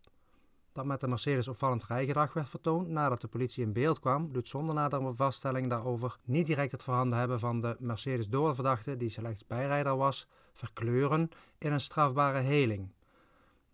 Dat 0.72 0.84
met 0.84 1.00
de 1.00 1.08
Mercedes 1.08 1.48
opvallend 1.48 1.84
rijgedrag 1.84 2.32
werd 2.32 2.48
vertoond 2.48 2.88
nadat 2.88 3.20
de 3.20 3.28
politie 3.28 3.64
in 3.64 3.72
beeld 3.72 4.00
kwam, 4.00 4.32
doet 4.32 4.48
zonder 4.48 4.74
nadere 4.74 5.14
vaststelling 5.14 5.68
daarover 5.68 6.18
niet 6.24 6.46
direct 6.46 6.72
het 6.72 6.82
voorhanden 6.82 7.18
hebben 7.18 7.38
van 7.38 7.60
de 7.60 7.76
Mercedes 7.78 8.28
door 8.28 8.54
verdachte, 8.54 8.96
die 8.96 9.08
slechts 9.08 9.46
bijrijder 9.46 9.96
was, 9.96 10.28
verkleuren 10.52 11.30
in 11.58 11.72
een 11.72 11.80
strafbare 11.80 12.38
heling. 12.38 12.88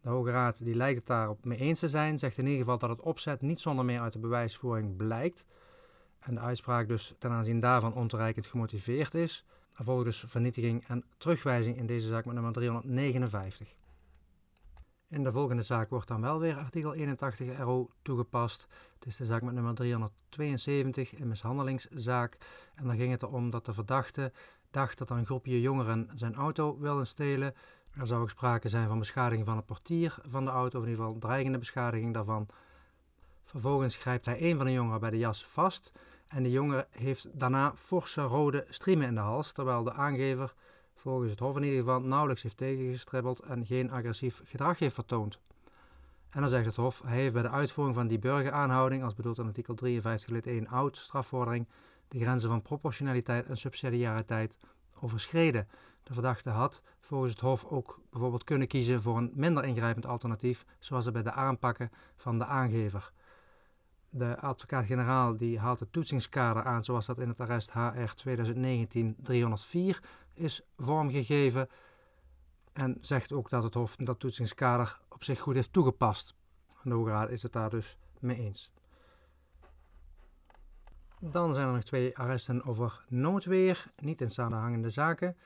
De 0.00 0.08
Hoge 0.08 0.30
Raad 0.30 0.64
die 0.64 0.74
lijkt 0.74 0.98
het 0.98 1.06
daarop 1.06 1.44
mee 1.44 1.58
eens 1.58 1.78
te 1.78 1.88
zijn, 1.88 2.18
zegt 2.18 2.38
in 2.38 2.44
ieder 2.44 2.58
geval 2.58 2.78
dat 2.78 2.90
het 2.90 3.00
opzet 3.00 3.40
niet 3.40 3.60
zonder 3.60 3.84
meer 3.84 4.00
uit 4.00 4.12
de 4.12 4.18
bewijsvoering 4.18 4.96
blijkt 4.96 5.44
en 6.20 6.34
de 6.34 6.40
uitspraak 6.40 6.88
dus 6.88 7.14
ten 7.18 7.30
aanzien 7.30 7.60
daarvan 7.60 7.94
ontoereikend 7.94 8.46
gemotiveerd 8.46 9.14
is. 9.14 9.44
Er 9.72 9.84
volgt 9.84 10.04
dus 10.04 10.24
vernietiging 10.26 10.84
en 10.88 11.04
terugwijzing 11.18 11.76
in 11.76 11.86
deze 11.86 12.08
zaak 12.08 12.24
met 12.24 12.34
nummer 12.34 12.52
359. 12.52 13.76
In 15.10 15.22
de 15.22 15.32
volgende 15.32 15.62
zaak 15.62 15.90
wordt 15.90 16.08
dan 16.08 16.20
wel 16.20 16.40
weer 16.40 16.56
artikel 16.56 16.94
81 16.94 17.58
RO 17.58 17.90
toegepast. 18.02 18.66
Het 18.94 19.06
is 19.06 19.16
de 19.16 19.24
zaak 19.24 19.42
met 19.42 19.54
nummer 19.54 19.74
372, 19.74 21.20
een 21.20 21.28
mishandelingszaak. 21.28 22.36
En 22.74 22.86
dan 22.86 22.96
ging 22.96 23.10
het 23.10 23.22
erom 23.22 23.50
dat 23.50 23.64
de 23.64 23.72
verdachte 23.72 24.32
dacht 24.70 24.98
dat 24.98 25.10
een 25.10 25.26
groepje 25.26 25.60
jongeren 25.60 26.10
zijn 26.14 26.34
auto 26.34 26.78
wilden 26.78 27.06
stelen. 27.06 27.54
Er 27.90 28.06
zou 28.06 28.22
ook 28.22 28.30
sprake 28.30 28.68
zijn 28.68 28.88
van 28.88 28.98
beschadiging 28.98 29.46
van 29.46 29.56
het 29.56 29.66
portier 29.66 30.16
van 30.26 30.44
de 30.44 30.50
auto, 30.50 30.78
of 30.78 30.84
in 30.84 30.90
ieder 30.90 31.04
geval 31.04 31.20
dreigende 31.20 31.58
beschadiging 31.58 32.14
daarvan. 32.14 32.46
Vervolgens 33.44 33.96
grijpt 33.96 34.24
hij 34.24 34.42
een 34.42 34.56
van 34.56 34.66
de 34.66 34.72
jongeren 34.72 35.00
bij 35.00 35.10
de 35.10 35.18
jas 35.18 35.44
vast 35.44 35.92
en 36.26 36.42
de 36.42 36.50
jongen 36.50 36.86
heeft 36.90 37.38
daarna 37.38 37.72
forse 37.76 38.20
rode 38.20 38.66
striemen 38.68 39.06
in 39.06 39.14
de 39.14 39.20
hals, 39.20 39.52
terwijl 39.52 39.82
de 39.82 39.92
aangever 39.92 40.54
volgens 40.98 41.30
het 41.30 41.38
Hof 41.38 41.56
in 41.56 41.62
ieder 41.62 41.78
geval 41.78 42.00
nauwelijks 42.00 42.42
heeft 42.42 42.56
tegengestribbeld 42.56 43.40
en 43.40 43.66
geen 43.66 43.90
agressief 43.90 44.40
gedrag 44.44 44.78
heeft 44.78 44.94
vertoond. 44.94 45.38
En 46.30 46.40
dan 46.40 46.48
zegt 46.48 46.66
het 46.66 46.76
Hof, 46.76 47.02
hij 47.04 47.16
heeft 47.16 47.32
bij 47.32 47.42
de 47.42 47.50
uitvoering 47.50 47.96
van 47.96 48.06
die 48.06 48.18
burgeraanhouding, 48.18 49.02
als 49.02 49.14
bedoeld 49.14 49.38
in 49.38 49.46
artikel 49.46 49.74
53 49.74 50.30
lid 50.30 50.46
1 50.46 50.68
oud 50.68 50.96
strafvordering, 50.96 51.68
de 52.08 52.20
grenzen 52.20 52.50
van 52.50 52.62
proportionaliteit 52.62 53.46
en 53.46 53.56
subsidiariteit 53.56 54.58
overschreden. 55.00 55.68
De 56.02 56.12
verdachte 56.12 56.50
had 56.50 56.82
volgens 57.00 57.30
het 57.30 57.40
Hof 57.40 57.64
ook 57.64 58.00
bijvoorbeeld 58.10 58.44
kunnen 58.44 58.68
kiezen 58.68 59.02
voor 59.02 59.16
een 59.16 59.32
minder 59.34 59.64
ingrijpend 59.64 60.06
alternatief, 60.06 60.64
zoals 60.78 61.04
het 61.04 61.14
bij 61.14 61.22
de 61.22 61.32
aanpakken 61.32 61.90
van 62.16 62.38
de 62.38 62.44
aangever. 62.44 63.12
De 64.10 64.40
advocaat-generaal 64.40 65.36
die 65.36 65.58
haalt 65.58 65.80
het 65.80 65.92
toetsingskader 65.92 66.64
aan 66.64 66.84
zoals 66.84 67.06
dat 67.06 67.18
in 67.18 67.28
het 67.28 67.40
arrest 67.40 67.72
HR 67.72 68.12
2019-304 68.28 70.00
is 70.38 70.62
vormgegeven 70.76 71.68
en 72.72 72.96
zegt 73.00 73.32
ook 73.32 73.50
dat 73.50 73.62
het 73.62 73.74
Hof 73.74 73.96
dat 73.96 74.20
toetsingskader 74.20 75.00
op 75.08 75.24
zich 75.24 75.40
goed 75.40 75.54
heeft 75.54 75.72
toegepast. 75.72 76.34
de 76.82 76.90
Hoge 76.90 77.30
is 77.30 77.42
het 77.42 77.52
daar 77.52 77.70
dus 77.70 77.96
mee 78.20 78.36
eens. 78.36 78.70
Dan 81.20 81.54
zijn 81.54 81.66
er 81.66 81.72
nog 81.72 81.82
twee 81.82 82.18
arresten 82.18 82.64
over 82.64 83.04
noodweer, 83.08 83.92
niet 83.96 84.20
in 84.20 84.30
samenhangende 84.30 84.90
zaken. 84.90 85.36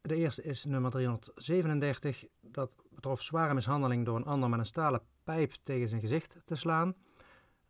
De 0.00 0.14
eerste 0.14 0.42
is 0.42 0.64
nummer 0.64 0.90
337. 0.90 2.24
Dat 2.40 2.76
betrof 2.90 3.22
zware 3.22 3.54
mishandeling 3.54 4.04
door 4.04 4.16
een 4.16 4.24
ander 4.24 4.48
met 4.48 4.58
een 4.58 4.66
stalen 4.66 5.02
pijp 5.24 5.52
tegen 5.62 5.88
zijn 5.88 6.00
gezicht 6.00 6.36
te 6.44 6.54
slaan. 6.54 6.94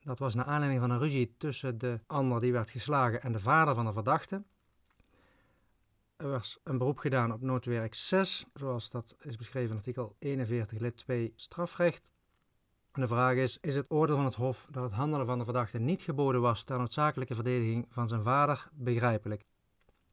Dat 0.01 0.19
was 0.19 0.35
naar 0.35 0.45
aanleiding 0.45 0.81
van 0.81 0.91
een 0.91 0.99
ruzie 0.99 1.35
tussen 1.39 1.79
de 1.79 2.01
ander 2.07 2.41
die 2.41 2.53
werd 2.53 2.71
geslagen 2.71 3.23
en 3.23 3.33
de 3.33 3.41
vader 3.41 3.75
van 3.75 3.85
de 3.85 3.93
verdachte. 3.93 4.43
Er 6.19 6.29
was 6.29 6.59
een 6.65 6.79
beroep 6.79 6.99
gedaan 6.99 7.33
op 7.33 7.41
noodwerk 7.41 7.95
6, 7.95 8.47
zoals 8.55 8.91
dat 8.91 9.17
is 9.21 9.37
beschreven 9.37 9.71
in 9.71 9.77
artikel 9.77 10.17
41 10.19 10.79
lid 10.79 10.97
2 10.97 11.33
strafrecht. 11.37 12.13
De 12.93 13.07
vraag 13.07 13.35
is, 13.35 13.59
is 13.61 13.75
het 13.75 13.87
oordeel 13.89 14.17
van 14.17 14.25
het 14.25 14.35
Hof 14.35 14.67
dat 14.71 14.83
het 14.83 14.93
handelen 14.93 15.27
van 15.27 15.39
de 15.39 15.45
verdachte 15.45 15.79
niet 15.79 16.03
geboden 16.03 16.41
was 16.41 16.65
ter 16.65 16.79
noodzakelijke 16.79 17.35
verdediging 17.35 17.87
van 17.89 18.09
zijn 18.09 18.23
vader 18.23 18.69
begrijpelijk? 18.73 19.45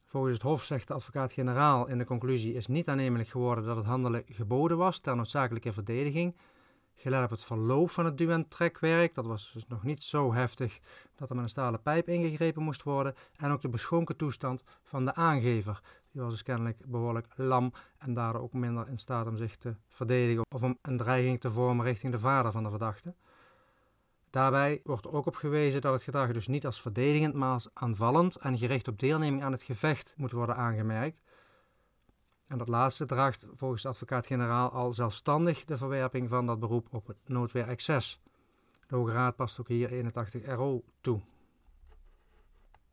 Volgens 0.06 0.34
het 0.34 0.42
Hof 0.42 0.64
zegt 0.64 0.88
de 0.88 0.94
advocaat-generaal 0.94 1.88
in 1.88 1.98
de 1.98 2.06
conclusie 2.06 2.54
is 2.54 2.68
niet 2.68 2.88
aannemelijk 2.88 3.30
geworden 3.30 3.66
dat 3.66 3.76
het 3.76 3.86
handelen 3.86 4.24
geboden 4.26 4.78
was 4.78 5.00
ter 5.00 5.16
noodzakelijke 5.16 5.74
verdediging, 5.74 6.36
gelet 6.96 7.24
op 7.24 7.30
het 7.30 7.44
verloop 7.44 7.90
van 7.90 8.06
het 8.06 8.18
duw- 8.18 8.44
trekwerk. 8.48 9.14
Dat 9.14 9.26
was 9.26 9.52
dus 9.54 9.68
nog 9.68 9.84
niet 9.84 10.04
zo 10.04 10.34
heftig 10.34 10.80
dat 11.16 11.30
er 11.30 11.36
met 11.36 11.44
een 11.44 11.50
stalen 11.50 11.82
pijp 11.82 12.10
ingegrepen 12.10 12.64
moest 12.64 12.84
worden. 12.84 13.16
En 13.38 13.52
ook 13.52 13.62
de 13.62 13.70
beschonken 13.70 14.16
toestand 14.16 14.64
van 14.84 15.06
de 15.06 15.16
aangever. 15.16 15.82
Die 16.12 16.22
was 16.22 16.32
dus 16.32 16.44
kennelijk 16.44 16.78
behoorlijk 16.86 17.28
lam 17.36 17.74
en 17.98 18.14
daardoor 18.14 18.42
ook 18.42 18.54
minder 18.54 18.88
in 18.90 18.98
staat 18.98 19.28
om 19.28 19.38
zich 19.38 19.56
te 19.56 19.76
verdedigen 19.88 20.46
of 20.56 20.64
om 20.64 20.78
een 20.82 20.98
dreiging 20.98 21.42
te 21.42 21.52
vormen 21.52 21.86
richting 21.86 22.12
de 22.12 22.20
vader 22.20 22.52
van 22.52 22.64
de 22.64 22.70
verdachte. 22.70 23.14
Daarbij 24.30 24.82
wordt 24.84 25.08
ook 25.08 25.26
op 25.26 25.36
gewezen 25.36 25.82
dat 25.82 25.94
het 25.94 26.04
gedrag 26.04 26.32
dus 26.32 26.48
niet 26.48 26.66
als 26.66 26.82
verdedigend, 26.82 27.34
maar 27.34 27.52
als 27.52 27.70
aanvallend 27.74 28.36
en 28.36 28.58
gericht 28.58 28.88
op 28.88 29.00
deelneming 29.00 29.44
aan 29.44 29.52
het 29.52 29.62
gevecht 29.62 30.14
moet 30.18 30.32
worden 30.32 30.56
aangemerkt. 30.56 31.22
En 32.48 32.58
dat 32.58 32.68
laatste 32.68 33.06
draagt 33.06 33.46
volgens 33.56 33.82
de 33.82 33.88
advocaat-generaal 33.88 34.72
al 34.72 34.94
zelfstandig 34.94 35.66
de 35.66 35.78
verwerping 35.78 36.30
van 36.30 36.46
dat 36.46 36.60
beroep 36.60 36.88
op 36.92 37.08
het 37.08 37.18
noodweer-excess. 37.26 38.22
De 38.88 38.96
Hoge 38.96 39.12
Raad 39.12 39.36
past 39.36 39.60
ook 39.60 39.68
hier 39.68 39.92
81 39.92 40.46
RO 40.46 40.84
toe. 41.02 41.22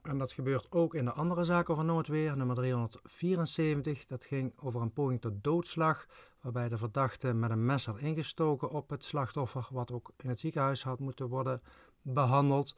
En 0.02 0.18
dat 0.18 0.32
gebeurt 0.32 0.66
ook 0.70 0.94
in 0.94 1.04
de 1.04 1.12
andere 1.12 1.44
zaak 1.44 1.70
over 1.70 1.84
noodweer, 1.84 2.36
nummer 2.36 2.56
374. 2.56 4.06
Dat 4.06 4.24
ging 4.24 4.52
over 4.56 4.80
een 4.80 4.92
poging 4.92 5.20
tot 5.20 5.44
doodslag, 5.44 6.06
waarbij 6.40 6.68
de 6.68 6.76
verdachte 6.76 7.32
met 7.32 7.50
een 7.50 7.66
mes 7.66 7.86
had 7.86 7.98
ingestoken 7.98 8.70
op 8.70 8.90
het 8.90 9.04
slachtoffer, 9.04 9.68
wat 9.70 9.92
ook 9.92 10.10
in 10.16 10.28
het 10.28 10.40
ziekenhuis 10.40 10.82
had 10.84 10.98
moeten 10.98 11.28
worden 11.28 11.62
behandeld. 12.02 12.76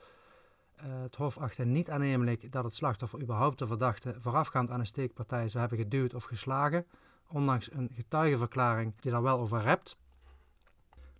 Uh, 0.76 1.02
het 1.02 1.14
Hof 1.14 1.38
achtte 1.38 1.64
niet 1.64 1.90
aannemelijk 1.90 2.52
dat 2.52 2.64
het 2.64 2.74
slachtoffer 2.74 3.22
überhaupt 3.22 3.58
de 3.58 3.66
verdachte 3.66 4.14
voorafgaand 4.18 4.70
aan 4.70 4.80
een 4.80 4.86
steekpartij 4.86 5.48
zou 5.48 5.58
hebben 5.58 5.78
geduwd 5.78 6.14
of 6.14 6.24
geslagen, 6.24 6.86
ondanks 7.28 7.72
een 7.72 7.90
getuigenverklaring 7.94 8.94
die 9.00 9.10
daar 9.10 9.22
wel 9.22 9.38
over 9.38 9.60
rept. 9.60 9.96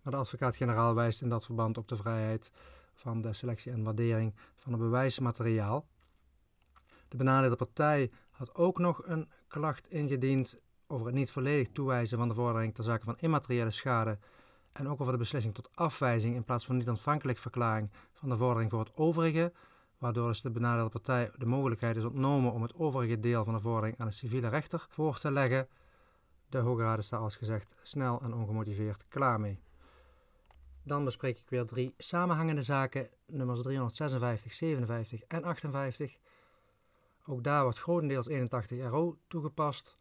Maar 0.03 0.13
de 0.13 0.19
advocaat-generaal 0.19 0.95
wijst 0.95 1.23
in 1.23 1.29
dat 1.29 1.45
verband 1.45 1.79
op 1.79 1.89
de 1.89 1.97
vrijheid 1.97 2.51
van 2.95 3.21
de 3.21 3.33
selectie 3.33 3.73
en 3.73 3.83
waardering 3.83 4.35
van 4.57 4.73
het 4.73 4.81
bewijsmateriaal. 4.81 5.87
De 7.09 7.17
benadeelde 7.17 7.57
partij 7.57 8.11
had 8.31 8.55
ook 8.55 8.79
nog 8.79 9.07
een 9.07 9.31
klacht 9.49 9.89
ingediend 9.89 10.59
over 10.87 11.07
het 11.07 11.15
niet 11.15 11.31
volledig 11.31 11.69
toewijzen 11.69 12.19
van 12.19 12.29
de 12.29 12.35
vordering 12.35 12.75
ter 12.75 12.85
zake 12.85 13.05
van 13.05 13.19
immateriële 13.19 13.71
schade 13.71 14.19
en 14.75 14.89
ook 14.89 15.01
over 15.01 15.13
de 15.13 15.19
beslissing 15.19 15.55
tot 15.55 15.69
afwijzing 15.75 16.35
in 16.35 16.45
plaats 16.45 16.65
van 16.65 16.77
niet-ontvankelijk 16.77 17.39
verklaring 17.39 17.91
van 18.13 18.29
de 18.29 18.37
vordering 18.37 18.71
voor 18.71 18.81
het 18.81 18.97
overige, 18.97 19.53
waardoor 19.99 20.39
de 20.43 20.51
benadeelde 20.51 20.91
partij 20.91 21.31
de 21.37 21.47
mogelijkheid 21.47 21.97
is 21.97 22.05
ontnomen 22.05 22.53
om 22.53 22.63
het 22.63 22.75
overige 22.75 23.21
deel 23.21 23.45
van 23.45 23.55
de 23.55 23.61
vordering 23.61 23.99
aan 23.99 24.07
de 24.07 24.13
civiele 24.13 24.49
rechter 24.49 24.87
voor 24.89 25.19
te 25.19 25.31
leggen. 25.31 25.69
De 26.49 26.59
Hoge 26.59 26.83
Raad 26.83 26.99
is 26.99 27.09
daar 27.09 27.21
als 27.21 27.37
gezegd 27.37 27.75
snel 27.83 28.21
en 28.21 28.35
ongemotiveerd 28.35 29.05
klaar 29.09 29.41
mee. 29.41 29.61
Dan 30.83 31.05
bespreek 31.05 31.39
ik 31.39 31.49
weer 31.49 31.67
drie 31.67 31.95
samenhangende 31.99 32.63
zaken, 32.63 33.09
nummers 33.27 33.63
356, 33.63 34.53
57 34.53 35.23
en 35.23 35.45
58. 35.45 36.17
Ook 37.27 37.45
daar 37.45 37.63
wordt 37.63 37.79
grotendeels 37.79 38.27
81 38.27 38.89
RO 38.89 39.19
toegepast. 39.29 39.97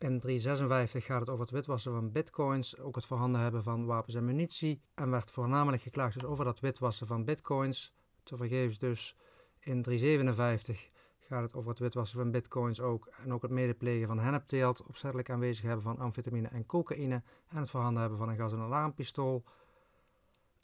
In 0.00 0.20
356 0.20 1.04
gaat 1.04 1.20
het 1.20 1.28
over 1.28 1.44
het 1.44 1.50
witwassen 1.50 1.92
van 1.92 2.12
bitcoins, 2.12 2.78
ook 2.78 2.94
het 2.94 3.06
voorhanden 3.06 3.40
hebben 3.40 3.62
van 3.62 3.86
wapens 3.86 4.14
en 4.14 4.24
munitie. 4.24 4.82
En 4.94 5.10
werd 5.10 5.30
voornamelijk 5.30 5.82
geklaagd 5.82 6.14
dus 6.14 6.24
over 6.24 6.44
dat 6.44 6.60
witwassen 6.60 7.06
van 7.06 7.24
bitcoins. 7.24 7.94
Tevergeefs 8.22 8.78
dus 8.78 9.16
in 9.58 9.82
357 9.82 10.90
gaat 11.18 11.42
het 11.42 11.54
over 11.54 11.70
het 11.70 11.78
witwassen 11.78 12.18
van 12.18 12.30
bitcoins 12.30 12.80
ook. 12.80 13.06
En 13.06 13.32
ook 13.32 13.42
het 13.42 13.50
medeplegen 13.50 14.06
van 14.06 14.18
hennepteelt, 14.18 14.82
opzettelijk 14.86 15.30
aanwezig 15.30 15.64
hebben 15.64 15.82
van 15.82 15.98
amfetamine 15.98 16.48
en 16.48 16.66
cocaïne. 16.66 17.22
En 17.48 17.58
het 17.58 17.70
voorhanden 17.70 18.00
hebben 18.00 18.18
van 18.18 18.28
een 18.28 18.36
gas- 18.36 18.52
en 18.52 18.60
alarmpistool. 18.60 19.44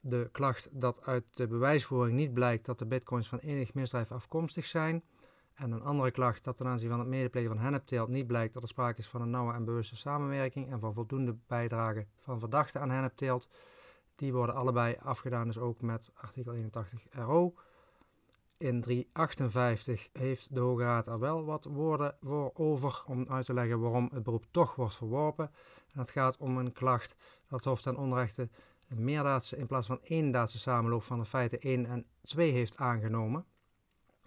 De 0.01 0.29
klacht 0.33 0.69
dat 0.73 1.07
uit 1.07 1.25
de 1.33 1.47
bewijsvoering 1.47 2.17
niet 2.17 2.35
blijkt 2.35 2.67
dat 2.67 2.79
de 2.79 2.87
bitcoins 2.87 3.29
van 3.29 3.39
enig 3.39 3.75
misdrijf 3.75 4.13
afkomstig 4.13 4.67
zijn 4.67 5.03
en 5.57 5.73
een 5.73 5.83
andere 5.83 6.11
klacht 6.11 6.45
dat 6.45 6.57
ten 6.57 6.67
aanzien 6.67 6.91
van 6.91 6.99
het 6.99 7.09
medeplegen 7.09 7.51
van 7.51 7.59
hennepteelt 7.59 8.09
niet 8.09 8.27
blijkt 8.27 8.55
dat 8.55 8.63
er 8.63 8.69
sprake 8.69 8.99
is 8.99 9.07
van 9.07 9.21
een 9.21 9.31
nauwe 9.31 9.53
en 9.53 9.65
bewuste 9.65 9.97
samenwerking 9.97 10.71
en 10.71 10.81
van 10.81 10.95
voldoende 10.95 11.37
bijdrage 11.47 12.07
van 12.19 12.39
verdachten 12.39 12.81
aan 12.81 12.91
hennepteelt. 12.91 13.49
Die 14.15 14.33
worden 14.33 14.55
allebei 14.55 14.97
afgedaan, 15.03 15.47
dus 15.47 15.59
ook 15.59 15.81
met 15.81 16.11
artikel 16.15 16.53
81 16.53 17.07
RO. 17.11 17.55
In 18.57 18.81
358 18.81 20.09
heeft 20.13 20.55
de 20.55 20.61
Hoge 20.61 20.83
Raad 20.83 21.07
er 21.07 21.19
wel 21.19 21.45
wat 21.45 21.65
woorden 21.65 22.17
voor 22.21 22.51
over 22.55 23.03
om 23.07 23.27
uit 23.29 23.47
te 23.47 23.55
leggen 23.55 23.81
waarom 23.81 24.09
het 24.13 24.23
beroep 24.23 24.45
toch 24.51 24.75
wordt 24.75 24.95
verworpen. 24.95 25.51
En 25.93 26.01
het 26.01 26.11
gaat 26.11 26.37
om 26.37 26.59
een 26.59 26.73
klacht 26.73 27.17
dat 27.49 27.65
Hof 27.65 27.83
ten 27.83 27.97
onrechte 27.97 28.49
een 28.89 29.05
meerdaadse 29.05 29.57
in 29.57 29.67
plaats 29.67 29.87
van 29.87 30.03
één-daadse 30.03 30.59
samenloop 30.59 31.03
van 31.03 31.19
de 31.19 31.25
feiten 31.25 31.61
1 31.61 31.87
en 31.87 32.07
2 32.23 32.51
heeft 32.51 32.77
aangenomen. 32.77 33.45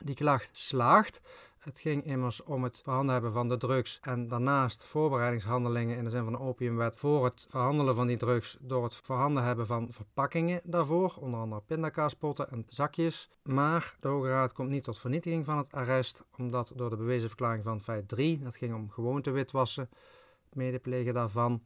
Die 0.03 0.15
klacht 0.15 0.57
slaagt. 0.57 1.21
Het 1.59 1.79
ging 1.79 2.05
immers 2.05 2.43
om 2.43 2.63
het 2.63 2.81
verhandelen 2.83 3.13
hebben 3.13 3.33
van 3.33 3.49
de 3.49 3.57
drugs 3.57 3.99
en 4.01 4.27
daarnaast 4.27 4.83
voorbereidingshandelingen 4.83 5.97
in 5.97 6.03
de 6.03 6.09
zin 6.09 6.23
van 6.23 6.33
de 6.33 6.39
opiumwet 6.39 6.97
voor 6.97 7.25
het 7.25 7.47
verhandelen 7.49 7.95
van 7.95 8.07
die 8.07 8.17
drugs 8.17 8.57
door 8.59 8.83
het 8.83 8.95
verhandelen 8.95 9.43
hebben 9.43 9.67
van 9.67 9.87
verpakkingen 9.91 10.61
daarvoor, 10.63 11.15
onder 11.19 11.39
andere 11.39 11.61
pindakaaspotten 11.61 12.49
en 12.49 12.65
zakjes. 12.67 13.29
Maar 13.43 13.95
de 13.99 14.07
Hoge 14.07 14.29
Raad 14.29 14.53
komt 14.53 14.69
niet 14.69 14.83
tot 14.83 14.99
vernietiging 14.99 15.45
van 15.45 15.57
het 15.57 15.73
arrest, 15.73 16.23
omdat 16.37 16.71
door 16.75 16.89
de 16.89 16.97
bewezen 16.97 17.27
verklaring 17.27 17.63
van 17.63 17.81
feit 17.81 18.07
3, 18.07 18.39
dat 18.39 18.55
ging 18.55 18.73
om 18.73 18.89
gewoonte 18.89 19.31
witwassen, 19.31 19.89
medeplegen 20.53 21.13
daarvan, 21.13 21.63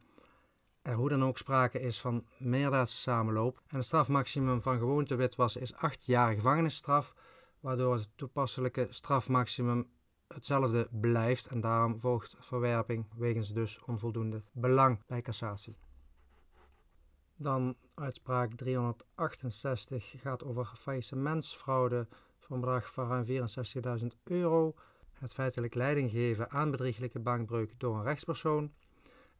er 0.82 0.94
hoe 0.94 1.08
dan 1.08 1.24
ook 1.24 1.38
sprake 1.38 1.80
is 1.80 2.00
van 2.00 2.24
meerdaadse 2.38 2.96
samenloop. 2.96 3.60
En 3.66 3.76
het 3.76 3.86
strafmaximum 3.86 4.62
van 4.62 4.78
gewoonte 4.78 5.14
witwassen 5.14 5.60
is 5.60 5.74
8 5.74 6.06
jaar 6.06 6.34
gevangenisstraf 6.34 7.14
waardoor 7.64 7.94
het 7.94 8.08
toepasselijke 8.14 8.86
strafmaximum 8.90 9.90
hetzelfde 10.26 10.88
blijft 10.90 11.46
en 11.46 11.60
daarom 11.60 12.00
volgt 12.00 12.36
verwerping 12.38 13.06
wegens 13.16 13.52
dus 13.52 13.82
onvoldoende 13.84 14.42
belang 14.52 15.02
bij 15.06 15.20
cassatie. 15.20 15.76
Dan 17.36 17.76
uitspraak 17.94 18.52
368 18.54 20.14
gaat 20.16 20.44
over 20.44 20.72
faillissementsfraude 20.76 22.06
voor 22.38 22.54
een 22.54 22.60
bedrag 22.60 22.92
van 22.92 23.08
ruim 23.08 23.48
64.000 24.00 24.06
euro. 24.24 24.74
Het 25.12 25.32
feitelijk 25.32 25.74
leiding 25.74 26.10
geven 26.10 26.50
aan 26.50 26.70
bedrieglijke 26.70 27.20
bankbreuk 27.20 27.74
door 27.76 27.96
een 27.96 28.04
rechtspersoon. 28.04 28.72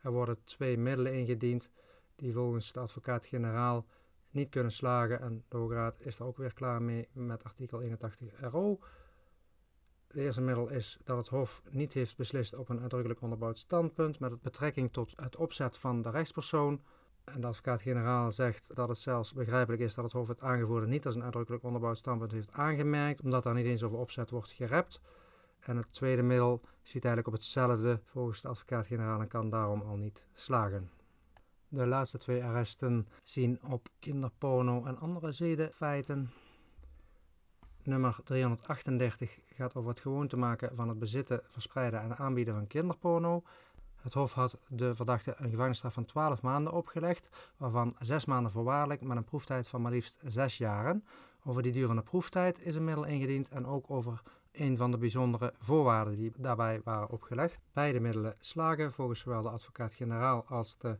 Er 0.03 0.13
worden 0.13 0.45
twee 0.45 0.79
middelen 0.79 1.15
ingediend 1.15 1.71
die 2.17 2.33
volgens 2.33 2.73
de 2.73 2.81
advocaat-generaal 2.81 3.87
niet 4.35 4.51
kunnen 4.51 4.73
slagen. 4.73 5.21
En 5.21 5.45
de 5.49 5.57
Hoge 5.57 5.75
Raad 5.75 6.01
is 6.01 6.19
er 6.19 6.25
ook 6.27 6.37
weer 6.37 6.55
klaar 6.55 6.83
mee 6.83 7.09
met 7.13 7.45
artikel 7.45 7.83
81 7.83 8.41
RO. 8.41 8.79
Het 10.07 10.17
eerste 10.17 10.41
middel 10.41 10.69
is 10.69 10.99
dat 11.05 11.17
het 11.17 11.29
Hof 11.29 11.63
niet 11.71 11.93
heeft 11.93 12.17
beslist 12.17 12.55
op 12.55 12.69
een 12.69 12.81
uitdrukkelijk 12.81 13.21
onderbouwd 13.21 13.59
standpunt 13.59 14.21
met 14.21 14.43
betrekking 14.43 14.93
tot 14.93 15.13
het 15.17 15.37
opzet 15.37 15.77
van 15.77 16.03
de 16.03 16.11
rechtspersoon. 16.11 16.83
En 17.25 17.41
de 17.41 17.47
advocaat-generaal 17.47 18.31
zegt 18.31 18.75
dat 18.75 18.89
het 18.89 18.99
zelfs 18.99 19.33
begrijpelijk 19.33 19.83
is 19.83 19.95
dat 19.95 20.05
het 20.05 20.13
Hof 20.13 20.29
het 20.29 20.41
aangevoerde 20.41 20.87
niet 20.87 21.07
als 21.07 21.15
een 21.15 21.23
uitdrukkelijk 21.23 21.65
onderbouwd 21.65 21.99
standpunt 21.99 22.33
heeft 22.33 22.53
aangemerkt, 22.53 23.21
omdat 23.21 23.43
daar 23.43 23.55
niet 23.55 23.67
eens 23.67 23.83
over 23.83 23.99
opzet 23.99 24.31
wordt 24.31 24.51
gerept. 24.51 25.01
En 25.61 25.77
het 25.77 25.93
tweede 25.93 26.23
middel 26.23 26.61
ziet 26.83 27.05
eigenlijk 27.05 27.27
op 27.27 27.33
hetzelfde 27.33 28.01
volgens 28.05 28.41
de 28.41 28.49
advocaat-generaal 28.49 29.21
en 29.21 29.29
kan 29.29 29.51
daarom 29.51 29.81
al 29.81 29.97
niet 29.97 30.25
slagen. 30.33 30.91
De 31.75 31.87
laatste 31.87 32.19
twee 32.19 32.45
arresten 32.45 33.09
zien 33.23 33.59
op 33.63 33.89
kinderporno 33.99 34.85
en 34.85 34.99
andere 34.99 35.33
zedenfeiten. 35.33 36.31
Nummer 37.83 38.17
338 38.25 39.39
gaat 39.47 39.75
over 39.75 39.91
het 39.91 40.01
gewoon 40.01 40.29
te 40.29 40.37
maken 40.37 40.77
van 40.77 40.89
het 40.89 40.99
bezitten, 40.99 41.41
verspreiden 41.49 42.01
en 42.01 42.17
aanbieden 42.17 42.55
van 42.55 42.67
kinderporno. 42.67 43.43
Het 43.95 44.15
Hof 44.15 44.33
had 44.33 44.59
de 44.69 44.95
verdachte 44.95 45.35
een 45.37 45.51
gevangenisstraf 45.51 45.93
van 45.93 46.05
12 46.05 46.43
maanden 46.43 46.73
opgelegd, 46.73 47.29
waarvan 47.57 47.97
6 47.99 48.25
maanden 48.25 48.53
voorwaardelijk 48.53 49.01
met 49.01 49.17
een 49.17 49.25
proeftijd 49.25 49.69
van 49.69 49.83
maar 49.83 49.93
liefst 49.93 50.23
6 50.27 50.59
jaren. 50.59 51.05
Over 51.45 51.63
die 51.63 51.73
duur 51.73 51.87
van 51.87 51.97
de 51.97 52.03
proeftijd 52.03 52.61
is 52.61 52.75
een 52.75 52.85
middel 52.85 53.05
ingediend 53.05 53.49
en 53.49 53.67
ook 53.67 53.91
over 53.91 54.23
een 54.53 54.77
van 54.77 54.91
de 54.91 54.99
bijzondere 54.99 55.55
voorwaarden 55.59 56.17
die 56.17 56.33
daarbij 56.37 56.81
waren 56.85 57.11
opgelegd. 57.11 57.65
Beide 57.73 58.01
middelen 58.01 58.37
slagen 58.39 58.93
volgens 58.93 59.21
zowel 59.21 59.43
de 59.43 59.49
advocaat-generaal 59.49 60.45
als 60.47 60.79
de 60.79 60.99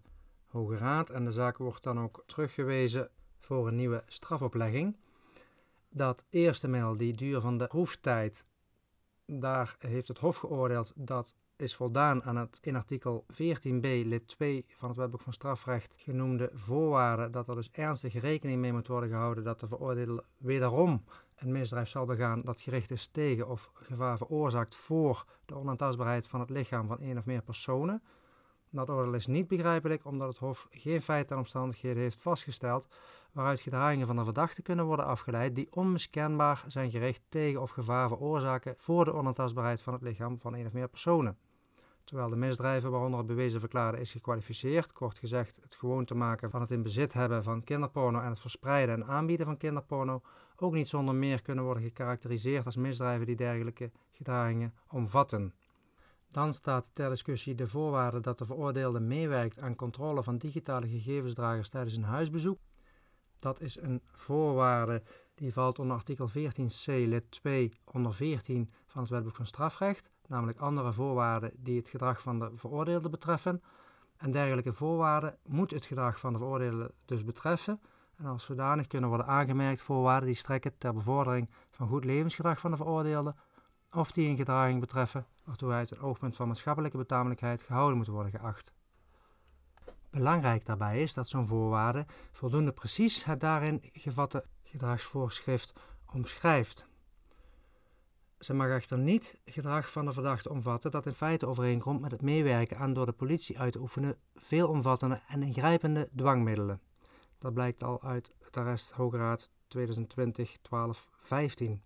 Hoge 0.55 0.77
Raad 0.77 1.11
en 1.11 1.25
de 1.25 1.33
zaak 1.33 1.57
wordt 1.57 1.83
dan 1.83 2.01
ook 2.01 2.23
teruggewezen 2.27 3.11
voor 3.39 3.69
een 3.69 3.75
nieuwe 3.75 4.03
strafoplegging. 4.07 4.97
Dat 5.89 6.25
eerste 6.31 6.69
middel, 6.69 6.97
die 6.97 7.17
duur 7.17 7.41
van 7.41 7.59
de 7.59 7.67
proeftijd, 7.67 8.47
daar 9.27 9.77
heeft 9.79 10.09
het 10.09 10.19
Hof 10.19 10.37
geoordeeld 10.37 10.93
dat 10.95 11.35
is 11.57 11.75
voldaan 11.75 12.23
aan 12.23 12.37
het 12.37 12.59
in 12.63 12.77
artikel 12.77 13.27
14b 13.33 13.81
lid 13.81 14.29
2 14.29 14.65
van 14.69 14.89
het 14.89 14.99
wetboek 14.99 15.21
van 15.21 15.33
strafrecht 15.33 15.95
genoemde 15.99 16.51
voorwaarden 16.53 17.33
dat 17.33 17.49
er 17.49 17.55
dus 17.55 17.71
ernstig 17.71 18.21
rekening 18.21 18.61
mee 18.61 18.73
moet 18.73 18.87
worden 18.87 19.09
gehouden 19.09 19.45
dat 19.45 19.61
de 19.61 19.67
veroordeelde 19.67 20.25
wederom 20.37 21.05
een 21.37 21.53
misdrijf 21.53 21.89
zal 21.89 22.05
begaan 22.05 22.41
dat 22.41 22.61
gericht 22.61 22.91
is 22.91 23.07
tegen 23.07 23.49
of 23.49 23.71
gevaar 23.75 24.17
veroorzaakt 24.17 24.75
voor 24.75 25.25
de 25.45 25.55
onaantastbaarheid 25.55 26.27
van 26.27 26.41
het 26.41 26.51
lichaam 26.51 26.87
van 26.87 27.01
één 27.01 27.19
of 27.19 27.27
meer 27.27 27.43
personen. 27.43 28.03
Dat 28.75 28.91
oordeel 28.91 29.15
is 29.15 29.27
niet 29.27 29.49
begrijpelijk 29.49 30.05
omdat 30.05 30.29
het 30.29 30.39
Hof 30.39 30.67
geen 30.71 31.03
feiten 31.03 31.35
en 31.35 31.43
omstandigheden 31.43 32.03
heeft 32.03 32.21
vastgesteld 32.21 32.87
waaruit 33.33 33.61
gedragingen 33.61 34.07
van 34.07 34.17
de 34.17 34.25
verdachte 34.25 34.63
kunnen 34.63 34.85
worden 34.85 35.07
afgeleid 35.07 35.55
die 35.55 35.69
onmiskenbaar 35.71 36.65
zijn 36.67 36.91
gericht 36.91 37.23
tegen 37.29 37.61
of 37.61 37.71
gevaar 37.71 38.09
veroorzaken 38.09 38.75
voor 38.77 39.05
de 39.05 39.13
onaantastbaarheid 39.13 39.83
van 39.83 39.93
het 39.93 40.03
lichaam 40.03 40.39
van 40.39 40.55
één 40.55 40.67
of 40.67 40.73
meer 40.73 40.89
personen. 40.89 41.39
Terwijl 42.05 42.29
de 42.29 42.37
misdrijven 42.37 42.91
waaronder 42.91 43.19
het 43.19 43.29
bewezen 43.29 43.61
verklaarde 43.61 44.01
is 44.01 44.13
gekwalificeerd, 44.13 44.93
kort 44.93 45.19
gezegd 45.19 45.59
het 45.63 45.75
gewoon 45.75 46.05
te 46.05 46.15
maken 46.15 46.51
van 46.51 46.61
het 46.61 46.71
in 46.71 46.83
bezit 46.83 47.13
hebben 47.13 47.43
van 47.43 47.65
kinderporno 47.65 48.21
en 48.21 48.29
het 48.29 48.39
verspreiden 48.39 48.95
en 48.95 49.07
aanbieden 49.07 49.47
van 49.47 49.57
kinderporno, 49.57 50.23
ook 50.57 50.73
niet 50.73 50.89
zonder 50.89 51.15
meer 51.15 51.43
kunnen 51.43 51.65
worden 51.65 51.83
gekarakteriseerd 51.83 52.67
als 52.67 52.77
misdrijven 52.77 53.27
die 53.27 53.37
dergelijke 53.37 53.91
gedragingen 54.13 54.75
omvatten. 54.89 55.55
Dan 56.35 56.53
staat 56.53 56.91
ter 56.95 57.09
discussie 57.09 57.55
de 57.55 57.67
voorwaarde 57.67 58.21
dat 58.21 58.39
de 58.39 58.47
veroordeelde 58.47 59.01
meewerkt 59.01 59.61
aan 59.61 59.77
controle 59.77 60.23
van 60.23 60.37
digitale 60.37 60.89
gegevensdragers 60.89 61.69
tijdens 61.69 61.97
een 61.97 62.05
huisbezoek. 62.05 62.59
Dat 63.39 63.61
is 63.61 63.81
een 63.81 64.03
voorwaarde 64.13 65.03
die 65.35 65.53
valt 65.53 65.79
onder 65.79 65.97
artikel 65.97 66.29
14c 66.29 66.85
lid 66.85 67.31
2 67.31 67.73
onder 67.93 68.15
14 68.15 68.71
van 68.87 69.03
het 69.03 69.11
wetboek 69.11 69.35
van 69.35 69.47
strafrecht, 69.47 70.11
namelijk 70.27 70.59
andere 70.59 70.93
voorwaarden 70.93 71.53
die 71.57 71.77
het 71.77 71.89
gedrag 71.89 72.21
van 72.21 72.39
de 72.39 72.51
veroordeelde 72.55 73.11
betreffen. 73.11 73.63
En 74.17 74.31
dergelijke 74.31 74.73
voorwaarden 74.73 75.39
moet 75.47 75.71
het 75.71 75.87
gedrag 75.87 76.19
van 76.19 76.33
de 76.33 76.39
veroordeelde 76.39 76.95
dus 77.05 77.25
betreffen 77.25 77.81
en 78.17 78.27
als 78.27 78.45
zodanig 78.45 78.87
kunnen 78.87 79.09
worden 79.09 79.27
aangemerkt 79.27 79.81
voorwaarden 79.81 80.27
die 80.27 80.37
strekken 80.37 80.79
ter 80.79 80.95
bevordering 80.95 81.51
van 81.71 81.89
goed 81.89 82.05
levensgedrag 82.05 82.59
van 82.59 82.71
de 82.71 82.77
veroordeelde 82.77 83.35
of 83.91 84.13
die 84.13 84.29
een 84.29 84.37
gedraging 84.37 84.81
betreffen 84.81 85.27
waartoe 85.45 85.69
hij 85.69 85.79
uit 85.79 85.91
een 85.91 86.01
oogpunt 86.01 86.37
van 86.37 86.49
maatschappelijke 86.49 86.97
betamelijkheid 86.97 87.63
gehouden 87.63 87.97
moet 87.97 88.07
worden 88.07 88.33
geacht. 88.33 88.73
Belangrijk 90.11 90.67
daarbij 90.67 91.03
is 91.03 91.15
dat 91.15 91.29
zo'n 91.29 91.47
voorwaarde 91.47 92.07
voldoende 92.33 92.73
precies 92.73 93.25
het 93.25 93.41
daarin 93.41 93.81
gevatte 93.93 94.45
gedragsvoorschrift 94.63 95.73
omschrijft. 96.13 96.87
Ze 98.39 98.55
mag 98.55 98.69
echter 98.69 98.99
niet 98.99 99.41
gedrag 99.45 99.91
van 99.91 100.05
de 100.05 100.13
verdachte 100.13 100.51
omvatten 100.51 100.91
dat 100.91 101.07
in 101.07 101.13
feite 101.13 101.47
overeenkomt 101.47 102.01
met 102.01 102.11
het 102.11 102.23
meewerken 102.23 102.79
aan 102.79 102.93
door 102.93 103.07
de 103.07 103.13
politie 103.13 103.59
uit 103.59 103.73
te 103.73 103.81
oefenen 103.81 104.17
veelomvattende 104.35 105.21
en 105.29 105.43
ingrijpende 105.43 106.09
dwangmiddelen. 106.17 106.81
Dat 107.39 107.55
blijkt 107.55 107.83
al 107.83 108.03
uit 108.03 108.33
het 108.41 108.57
arrest 108.57 108.91
Hoograad 108.91 109.51
2020 109.69 110.57
1215. 110.63 111.83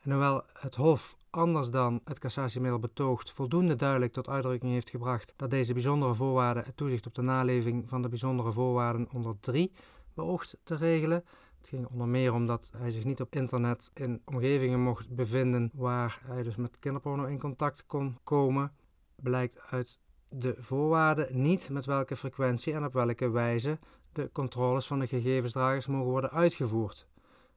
En 0.00 0.10
hoewel 0.10 0.44
het 0.52 0.74
Hof 0.74 1.16
anders 1.36 1.70
dan 1.70 2.00
het 2.04 2.18
cassatiemiddel 2.18 2.78
betoogt 2.80 3.30
voldoende 3.30 3.76
duidelijk 3.76 4.12
tot 4.12 4.28
uitdrukking 4.28 4.72
heeft 4.72 4.90
gebracht 4.90 5.32
dat 5.36 5.50
deze 5.50 5.72
bijzondere 5.72 6.14
voorwaarden 6.14 6.64
het 6.64 6.76
toezicht 6.76 7.06
op 7.06 7.14
de 7.14 7.22
naleving 7.22 7.88
van 7.88 8.02
de 8.02 8.08
bijzondere 8.08 8.52
voorwaarden 8.52 9.08
onder 9.12 9.40
3 9.40 9.72
beoogt 10.14 10.56
te 10.64 10.74
regelen. 10.74 11.24
Het 11.58 11.68
ging 11.68 11.86
onder 11.86 12.08
meer 12.08 12.34
omdat 12.34 12.72
hij 12.76 12.90
zich 12.90 13.04
niet 13.04 13.20
op 13.20 13.34
internet 13.34 13.90
in 13.94 14.22
omgevingen 14.24 14.80
mocht 14.80 15.14
bevinden 15.14 15.70
waar 15.74 16.20
hij 16.24 16.42
dus 16.42 16.56
met 16.56 16.78
kinderporno 16.78 17.24
in 17.24 17.38
contact 17.38 17.86
kon 17.86 18.18
komen. 18.24 18.72
Blijkt 19.16 19.60
uit 19.70 19.98
de 20.28 20.54
voorwaarden 20.58 21.42
niet 21.42 21.70
met 21.70 21.84
welke 21.84 22.16
frequentie 22.16 22.72
en 22.72 22.84
op 22.84 22.92
welke 22.92 23.30
wijze 23.30 23.78
de 24.12 24.30
controles 24.32 24.86
van 24.86 24.98
de 24.98 25.06
gegevensdragers 25.06 25.86
mogen 25.86 26.10
worden 26.10 26.30
uitgevoerd 26.30 27.06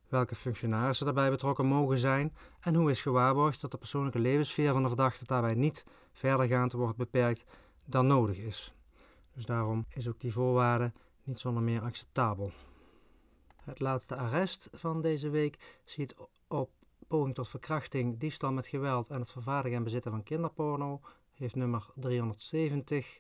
welke 0.10 0.36
functionarissen 0.36 1.06
daarbij 1.06 1.30
betrokken 1.30 1.66
mogen 1.66 1.98
zijn 1.98 2.36
en 2.60 2.76
hoe 2.76 2.90
is 2.90 3.02
gewaarborgd 3.02 3.62
dat 3.62 3.72
de 3.72 3.78
persoonlijke 3.78 4.20
levenssfeer 4.20 4.74
van 4.74 4.82
de 4.82 4.88
verdachte 4.88 5.26
daarbij 5.26 5.54
niet 5.54 5.86
verdergaand 6.14 6.72
wordt 6.72 6.98
beperkt 6.98 7.44
dan 7.86 8.08
nodig 8.08 8.38
is. 8.38 8.74
Dus 9.34 9.46
daarom 9.46 9.86
is 9.90 10.08
ook 10.08 10.20
die 10.20 10.34
voorwaarde 10.34 10.92
niet 11.24 11.40
zonder 11.40 11.64
meer 11.64 11.82
acceptabel. 11.82 12.52
Het 13.64 13.80
laatste 13.80 14.16
arrest 14.16 14.70
van 14.74 15.02
deze 15.02 15.30
week 15.30 15.82
ziet 15.86 16.16
op 16.48 16.70
poging 17.08 17.36
tot 17.36 17.48
verkrachting, 17.48 18.20
diefstal 18.20 18.52
met 18.52 18.68
geweld 18.68 19.10
en 19.10 19.20
het 19.20 19.32
vervaardigen 19.32 19.78
en 19.78 19.84
bezitten 19.84 20.12
van 20.12 20.24
kinderporno, 20.24 21.02
heeft 21.34 21.56
nummer 21.56 21.86
370. 21.96 23.20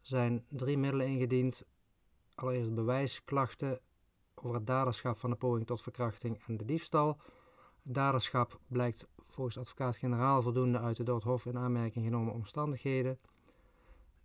zijn 0.00 0.44
drie 0.48 0.78
middelen 0.78 1.06
ingediend. 1.06 1.66
Allereerst 2.34 2.74
bewijsklachten 2.74 3.80
over 4.42 4.56
het 4.56 4.66
daderschap 4.66 5.18
van 5.18 5.30
de 5.30 5.36
poging 5.36 5.66
tot 5.66 5.82
verkrachting 5.82 6.42
en 6.46 6.56
de 6.56 6.64
diefstal. 6.64 7.16
Daderschap 7.82 8.58
blijkt 8.66 9.06
volgens 9.26 9.58
advocaat-generaal 9.58 10.42
voldoende 10.42 10.78
uit 10.78 10.96
de 10.96 11.02
door 11.02 11.14
het 11.14 11.24
Hof 11.24 11.46
in 11.46 11.58
aanmerking 11.58 12.04
genomen 12.04 12.32
omstandigheden. 12.32 13.18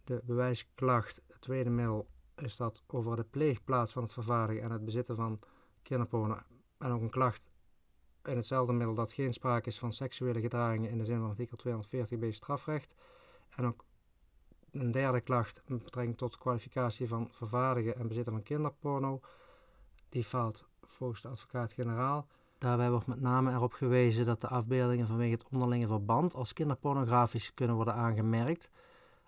De 0.04 0.22
bewijsklacht, 0.24 1.22
het 1.28 1.42
tweede 1.42 1.70
middel, 1.70 2.08
is 2.36 2.58
dat 2.58 2.84
over 2.88 3.16
de 3.16 3.24
pleegplaats 3.24 3.92
van 3.92 4.04
het 4.04 4.14
vervaardigen 4.14 4.64
en 4.64 4.72
het 4.72 4.86
bezitten 4.86 5.16
van 5.16 5.40
kinderporno. 5.82 6.38
En 6.78 6.92
ook 6.92 7.02
een 7.02 7.10
klacht 7.10 7.50
in 8.24 8.36
hetzelfde 8.36 8.74
middel 8.74 8.96
dat 8.96 9.14
geen 9.14 9.34
sprake 9.34 9.68
is 9.68 9.80
van 9.80 9.94
seksuele 9.94 10.42
gedragingen 10.42 10.90
in 10.90 10.98
de 10.98 11.06
zin 11.06 11.20
van 11.20 11.30
artikel 11.30 11.58
240b 11.68 12.28
strafrecht. 12.30 12.96
En 13.56 13.66
ook 13.66 13.86
een 14.72 14.92
derde 14.92 15.22
klacht 15.22 15.62
met 15.68 15.84
betrekking 15.84 16.18
tot 16.18 16.38
kwalificatie 16.38 17.08
van 17.08 17.28
vervaardigen 17.32 17.96
en 17.96 18.08
bezitten 18.08 18.34
van 18.34 18.44
kinderporno 18.44 19.22
die 20.16 20.28
valt 20.28 20.64
volgens 20.82 21.22
de 21.22 21.28
advocaat-generaal. 21.28 22.28
Daarbij 22.58 22.90
wordt 22.90 23.08
met 23.08 23.22
name 23.22 23.52
erop 23.52 23.74
gewezen 23.74 24.26
dat 24.26 24.42
de 24.42 24.48
afbeeldingen 24.48 25.08
vanwege 25.08 25.32
het 25.32 25.46
onderlinge 25.52 25.88
verband 25.88 26.36
als 26.36 26.54
kinderpornografisch 26.54 27.54
kunnen 27.54 27.76
worden 27.76 27.94
aangemerkt. 27.94 28.70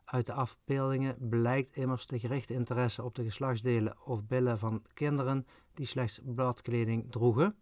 Uit 0.06 0.26
de 0.26 0.34
afbeeldingen 0.34 1.30
blijkt 1.30 1.76
immers 1.76 2.08
de 2.08 2.20
gerichte 2.20 2.54
interesse 2.54 3.04
op 3.04 3.16
de 3.16 3.24
geslachtsdelen 3.24 3.96
of 4.06 4.26
billen 4.26 4.60
van 4.60 4.84
kinderen 4.94 5.48
die 5.74 5.86
slechts 5.86 6.20
bladkleding 6.24 7.12
droegen. 7.12 7.56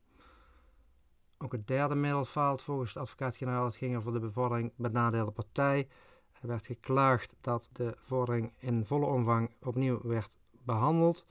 Ook 1.38 1.52
het 1.52 1.68
derde 1.68 1.96
middel 1.96 2.26
faalt 2.26 2.62
volgens 2.62 2.94
de 2.94 3.00
advocaat-generaal. 3.00 3.66
Het 3.66 3.76
ging 3.76 3.98
over 3.98 4.14
de 4.14 4.20
bevordering 4.20 4.72
benadeelde 4.76 5.32
partij. 5.32 5.88
Er 6.42 6.48
werd 6.48 6.66
geklaagd 6.66 7.36
dat 7.42 7.70
de 7.72 7.96
vordering 7.98 8.54
in 8.58 8.86
volle 8.86 9.06
omvang 9.06 9.52
opnieuw 9.62 10.00
werd 10.04 10.38
behandeld. 10.52 11.26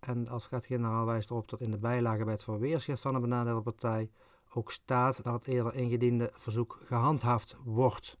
En 0.00 0.24
de 0.24 0.30
advocaat-generaal 0.30 1.06
wijst 1.06 1.30
erop 1.30 1.48
dat 1.48 1.60
in 1.60 1.70
de 1.70 1.78
bijlage 1.78 2.24
bij 2.24 2.32
het 2.32 2.44
verweerschrift 2.44 3.00
van 3.00 3.14
de 3.14 3.20
benadeelde 3.20 3.60
partij 3.60 4.10
ook 4.54 4.70
staat 4.70 5.22
dat 5.22 5.32
het 5.32 5.46
eerder 5.46 5.74
ingediende 5.74 6.30
verzoek 6.32 6.80
gehandhaafd 6.84 7.56
wordt. 7.64 8.18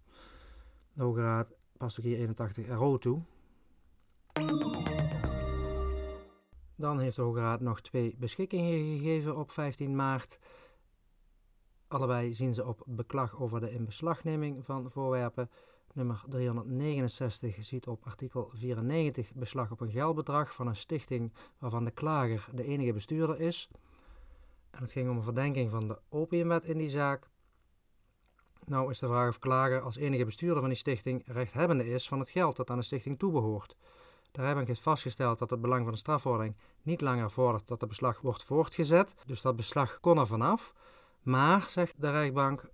De 0.92 1.02
Hoge 1.02 1.20
Raad 1.20 1.52
past 1.76 1.98
ook 1.98 2.04
hier 2.04 2.16
81 2.16 2.68
RO 2.68 2.98
toe. 2.98 3.22
Dan 6.76 6.98
heeft 6.98 7.16
de 7.16 7.22
Hoge 7.22 7.40
Raad 7.40 7.60
nog 7.60 7.80
twee 7.80 8.14
beschikkingen 8.18 8.98
gegeven 8.98 9.36
op 9.36 9.50
15 9.50 9.96
maart. 9.96 10.38
Allebei 11.88 12.34
zien 12.34 12.54
ze 12.54 12.66
op 12.66 12.82
beklag 12.86 13.40
over 13.40 13.60
de 13.60 13.70
inbeslagneming 13.70 14.64
van 14.64 14.90
voorwerpen. 14.90 15.50
Nummer 15.92 16.22
369 16.28 17.64
ziet 17.64 17.86
op 17.86 18.04
artikel 18.04 18.50
94 18.54 19.32
beslag 19.34 19.70
op 19.70 19.80
een 19.80 19.90
geldbedrag 19.90 20.54
van 20.54 20.66
een 20.66 20.76
stichting 20.76 21.32
waarvan 21.58 21.84
de 21.84 21.90
klager 21.90 22.48
de 22.52 22.64
enige 22.64 22.92
bestuurder 22.92 23.40
is. 23.40 23.68
En 24.70 24.82
het 24.82 24.92
ging 24.92 25.10
om 25.10 25.16
een 25.16 25.22
verdenking 25.22 25.70
van 25.70 25.88
de 25.88 25.98
opiumwet 26.08 26.64
in 26.64 26.78
die 26.78 26.88
zaak. 26.88 27.28
Nou 28.66 28.90
is 28.90 28.98
de 28.98 29.06
vraag 29.06 29.28
of 29.28 29.38
klager 29.38 29.80
als 29.80 29.96
enige 29.96 30.24
bestuurder 30.24 30.60
van 30.60 30.68
die 30.68 30.78
stichting 30.78 31.22
rechthebbende 31.26 31.88
is 31.88 32.08
van 32.08 32.18
het 32.18 32.30
geld 32.30 32.56
dat 32.56 32.70
aan 32.70 32.78
de 32.78 32.84
stichting 32.84 33.18
toebehoort. 33.18 33.76
De 34.30 34.40
rijbank 34.40 34.66
heeft 34.66 34.80
vastgesteld 34.80 35.38
dat 35.38 35.50
het 35.50 35.60
belang 35.60 35.82
van 35.82 35.92
de 35.92 35.98
strafvordering 35.98 36.56
niet 36.82 37.00
langer 37.00 37.30
vordert 37.30 37.68
dat 37.68 37.80
de 37.80 37.86
beslag 37.86 38.20
wordt 38.20 38.42
voortgezet, 38.42 39.14
dus 39.26 39.40
dat 39.40 39.56
beslag 39.56 40.00
kon 40.00 40.18
er 40.18 40.26
vanaf. 40.26 40.74
Maar, 41.22 41.60
zegt 41.60 41.94
de 42.00 42.10
rechtbank, 42.10 42.70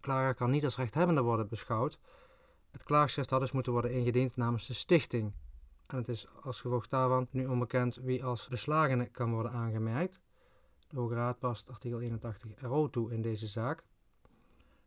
klager 0.00 0.34
kan 0.34 0.50
niet 0.50 0.64
als 0.64 0.76
rechthebbende 0.76 1.22
worden 1.22 1.48
beschouwd. 1.48 1.98
Het 2.74 2.82
klaagschrift 2.82 3.30
had 3.30 3.40
dus 3.40 3.52
moeten 3.52 3.72
worden 3.72 3.92
ingediend 3.92 4.36
namens 4.36 4.66
de 4.66 4.74
stichting. 4.74 5.32
En 5.86 5.96
het 5.96 6.08
is 6.08 6.26
als 6.42 6.60
gevolg 6.60 6.88
daarvan 6.88 7.26
nu 7.30 7.46
onbekend 7.46 7.96
wie 7.96 8.24
als 8.24 8.48
beslagene 8.48 9.06
kan 9.06 9.32
worden 9.32 9.52
aangemerkt. 9.52 10.20
De 10.88 10.96
Hoge 10.96 11.14
Raad 11.14 11.38
past 11.38 11.68
artikel 11.68 12.00
81 12.00 12.50
RO 12.60 12.90
toe 12.90 13.12
in 13.12 13.22
deze 13.22 13.46
zaak. 13.46 13.84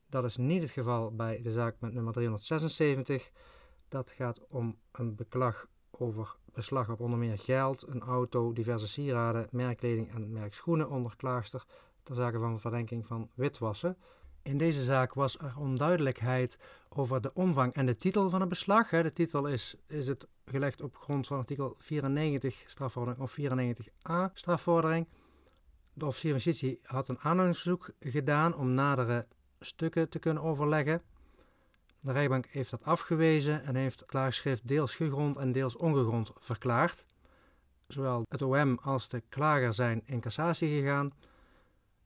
Dat 0.09 0.23
is 0.23 0.37
niet 0.37 0.61
het 0.61 0.71
geval 0.71 1.15
bij 1.15 1.41
de 1.41 1.51
zaak 1.51 1.75
met 1.79 1.93
nummer 1.93 2.13
376. 2.13 3.31
Dat 3.87 4.11
gaat 4.11 4.47
om 4.47 4.77
een 4.91 5.15
beklag 5.15 5.67
over 5.91 6.35
beslag 6.53 6.89
op 6.89 6.99
onder 6.99 7.19
meer 7.19 7.39
geld, 7.39 7.87
een 7.87 8.01
auto, 8.01 8.53
diverse 8.53 8.87
sieraden, 8.87 9.47
merkkleding 9.51 10.13
en 10.13 10.31
merkschoenen 10.31 10.89
onder 10.89 11.15
klaagster 11.15 11.65
ter 12.03 12.15
zake 12.15 12.39
van 12.39 12.59
verdenking 12.59 13.05
van 13.05 13.29
witwassen. 13.33 13.97
In 14.47 14.57
deze 14.57 14.83
zaak 14.83 15.13
was 15.13 15.37
er 15.37 15.53
onduidelijkheid 15.57 16.57
over 16.89 17.21
de 17.21 17.33
omvang 17.33 17.73
en 17.73 17.85
de 17.85 17.97
titel 17.97 18.29
van 18.29 18.39
het 18.39 18.49
beslag. 18.49 18.89
De 18.89 19.13
titel 19.13 19.47
is, 19.47 19.75
is 19.87 20.07
het 20.07 20.27
gelegd 20.45 20.81
op 20.81 20.97
grond 20.97 21.27
van 21.27 21.37
artikel 21.37 21.75
94 21.77 22.63
strafvordering 22.65 23.21
of 23.21 23.37
94a 23.39 24.33
strafvordering. 24.33 25.07
De 25.93 26.05
officier 26.05 26.31
van 26.31 26.39
justitie 26.39 26.79
had 26.83 27.07
een 27.07 27.19
aanhoudingsverzoek 27.19 27.89
gedaan 27.99 28.55
om 28.55 28.73
nadere 28.73 29.27
stukken 29.59 30.09
te 30.09 30.19
kunnen 30.19 30.43
overleggen. 30.43 31.01
De 31.99 32.11
rechtbank 32.11 32.45
heeft 32.45 32.71
dat 32.71 32.83
afgewezen 32.83 33.63
en 33.63 33.75
heeft 33.75 33.99
het 33.99 34.09
klaagschrift 34.09 34.67
deels 34.67 34.95
gegrond 34.95 35.37
en 35.37 35.51
deels 35.51 35.75
ongegrond 35.75 36.31
verklaard. 36.39 37.05
Zowel 37.87 38.25
het 38.29 38.41
OM 38.41 38.77
als 38.81 39.09
de 39.09 39.23
klager 39.29 39.73
zijn 39.73 40.01
in 40.05 40.19
cassatie 40.19 40.79
gegaan. 40.79 41.13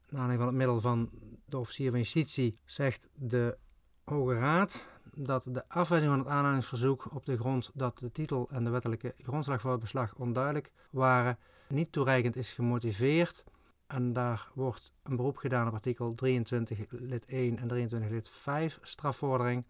Na 0.10 0.20
aanleiding 0.20 0.40
van 0.40 0.48
het 0.48 0.58
middel 0.58 0.80
van 0.80 1.10
de 1.52 1.58
officier 1.58 1.90
van 1.90 2.00
justitie 2.00 2.58
zegt 2.66 3.10
de 3.16 3.58
Hoge 4.04 4.34
Raad 4.34 4.86
dat 5.14 5.48
de 5.50 5.70
afwijzing 5.70 6.12
van 6.12 6.20
het 6.20 6.30
aanhoudingsverzoek 6.30 7.08
op 7.14 7.26
de 7.26 7.38
grond 7.38 7.72
dat 7.74 8.00
de 8.00 8.12
titel 8.12 8.50
en 8.52 8.64
de 8.64 8.70
wettelijke 8.70 9.14
grondslag 9.18 9.62
voor 9.62 9.72
het 9.72 9.80
beslag 9.80 10.16
onduidelijk 10.16 10.72
waren, 10.90 11.38
niet 11.68 11.92
toereikend 11.92 12.36
is 12.36 12.54
gemotiveerd. 12.54 13.44
En 13.88 14.14
daar 14.14 14.50
wordt 14.54 14.94
een 15.04 15.16
beroep 15.16 15.38
gedaan 15.38 15.68
op 15.68 15.74
artikel 15.74 16.16
23 16.16 16.80
lid 16.90 17.26
1 17.26 17.58
en 17.58 17.68
23 17.68 18.10
lid 18.10 18.30
5 18.30 18.80
strafvordering. 18.82 19.66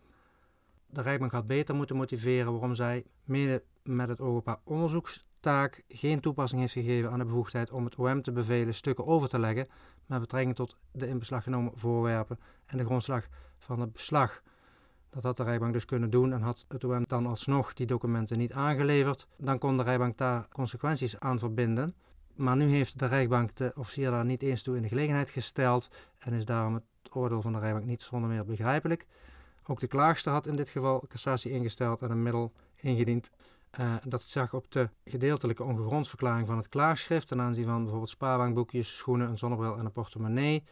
De 0.86 1.02
rechtbank 1.02 1.32
had 1.32 1.48
beter 1.48 1.76
moeten 1.76 1.96
motiveren 1.96 2.52
waarom 2.52 2.76
zij, 2.76 3.06
mede 3.24 3.63
met 3.84 4.08
het 4.08 4.22
oog 4.22 4.38
op 4.38 4.46
haar 4.46 4.60
onderzoekstaak, 5.47 5.84
geen 5.88 6.19
toepassing 6.19 6.62
heeft 6.62 6.73
gegeven 6.73 7.12
aan 7.12 7.19
de 7.19 7.25
bevoegdheid 7.25 7.71
om 7.71 7.86
het 7.86 7.95
OM 7.95 8.21
te 8.21 8.32
bevelen 8.32 8.73
stukken 8.73 9.06
over 9.06 9.30
te 9.30 9.39
leggen 9.39 9.67
met 10.06 10.19
betrekking 10.19 10.56
tot 10.56 10.75
de 10.91 11.08
in 11.08 11.19
beslag 11.19 11.43
genomen 11.43 11.71
voorwerpen 11.75 12.39
en 12.65 12.77
de 12.77 12.86
grondslag 12.86 13.27
van 13.58 13.80
het 13.80 13.93
beslag. 13.93 14.41
Dat 15.10 15.23
had 15.23 15.38
de 15.38 15.43
rechtbank 15.43 15.73
dus 15.73 15.86
kunnen 15.86 16.10
doen 16.10 16.34
en 16.34 16.41
had 16.41 16.65
het 16.67 16.84
OM 16.84 17.04
dan 17.08 17.25
alsnog 17.25 17.73
die 17.73 17.86
documenten 17.86 18.38
niet 18.38 18.54
aangeleverd, 18.54 19.27
dan 19.38 19.58
kon 19.58 19.77
de 19.77 19.84
rechtbank 19.84 20.17
daar 20.17 20.47
consequenties 20.49 21.19
aan 21.19 21.39
verbinden. 21.39 21.95
Maar 22.36 22.56
nu 22.56 22.69
heeft 22.69 22.99
de 22.99 23.06
rechtbank 23.06 23.56
de 23.56 23.71
officier 23.75 24.12
daar 24.12 24.25
niet 24.25 24.41
eens 24.41 24.62
toe 24.62 24.75
in 24.75 24.82
de 24.82 24.88
gelegenheid 24.88 25.30
gesteld 25.30 25.89
en 26.17 26.34
is 26.34 26.45
daarom 26.45 26.73
het 26.73 26.84
oordeel 27.12 27.41
van 27.41 27.54
de 27.54 27.60
rechtbank 27.60 27.86
niet 27.86 28.01
zonder 28.01 28.30
meer 28.30 28.45
begrijpelijk. 28.45 29.06
Ook 29.65 29.80
de 29.80 29.88
klaagster 29.88 30.32
had 30.32 30.47
in 30.47 30.56
dit 30.56 30.69
geval 30.69 31.04
cassatie 31.08 31.51
ingesteld 31.51 32.01
en 32.01 32.12
een 32.12 32.23
middel 32.23 32.51
ingediend. 32.75 33.32
Uh, 33.79 33.95
dat 34.03 34.21
zag 34.21 34.53
op 34.53 34.71
de 34.71 34.89
gedeeltelijke 35.05 35.63
ongegrondsverklaring 35.63 36.47
van 36.47 36.57
het 36.57 36.69
klaagschrift 36.69 37.27
ten 37.27 37.41
aanzien 37.41 37.65
van 37.65 37.81
bijvoorbeeld 37.81 38.10
spaarbankboekjes, 38.10 38.97
schoenen, 38.97 39.29
een 39.29 39.38
zonnebril 39.38 39.77
en 39.77 39.86
een 39.86 39.91
portemonnee. 39.91 40.63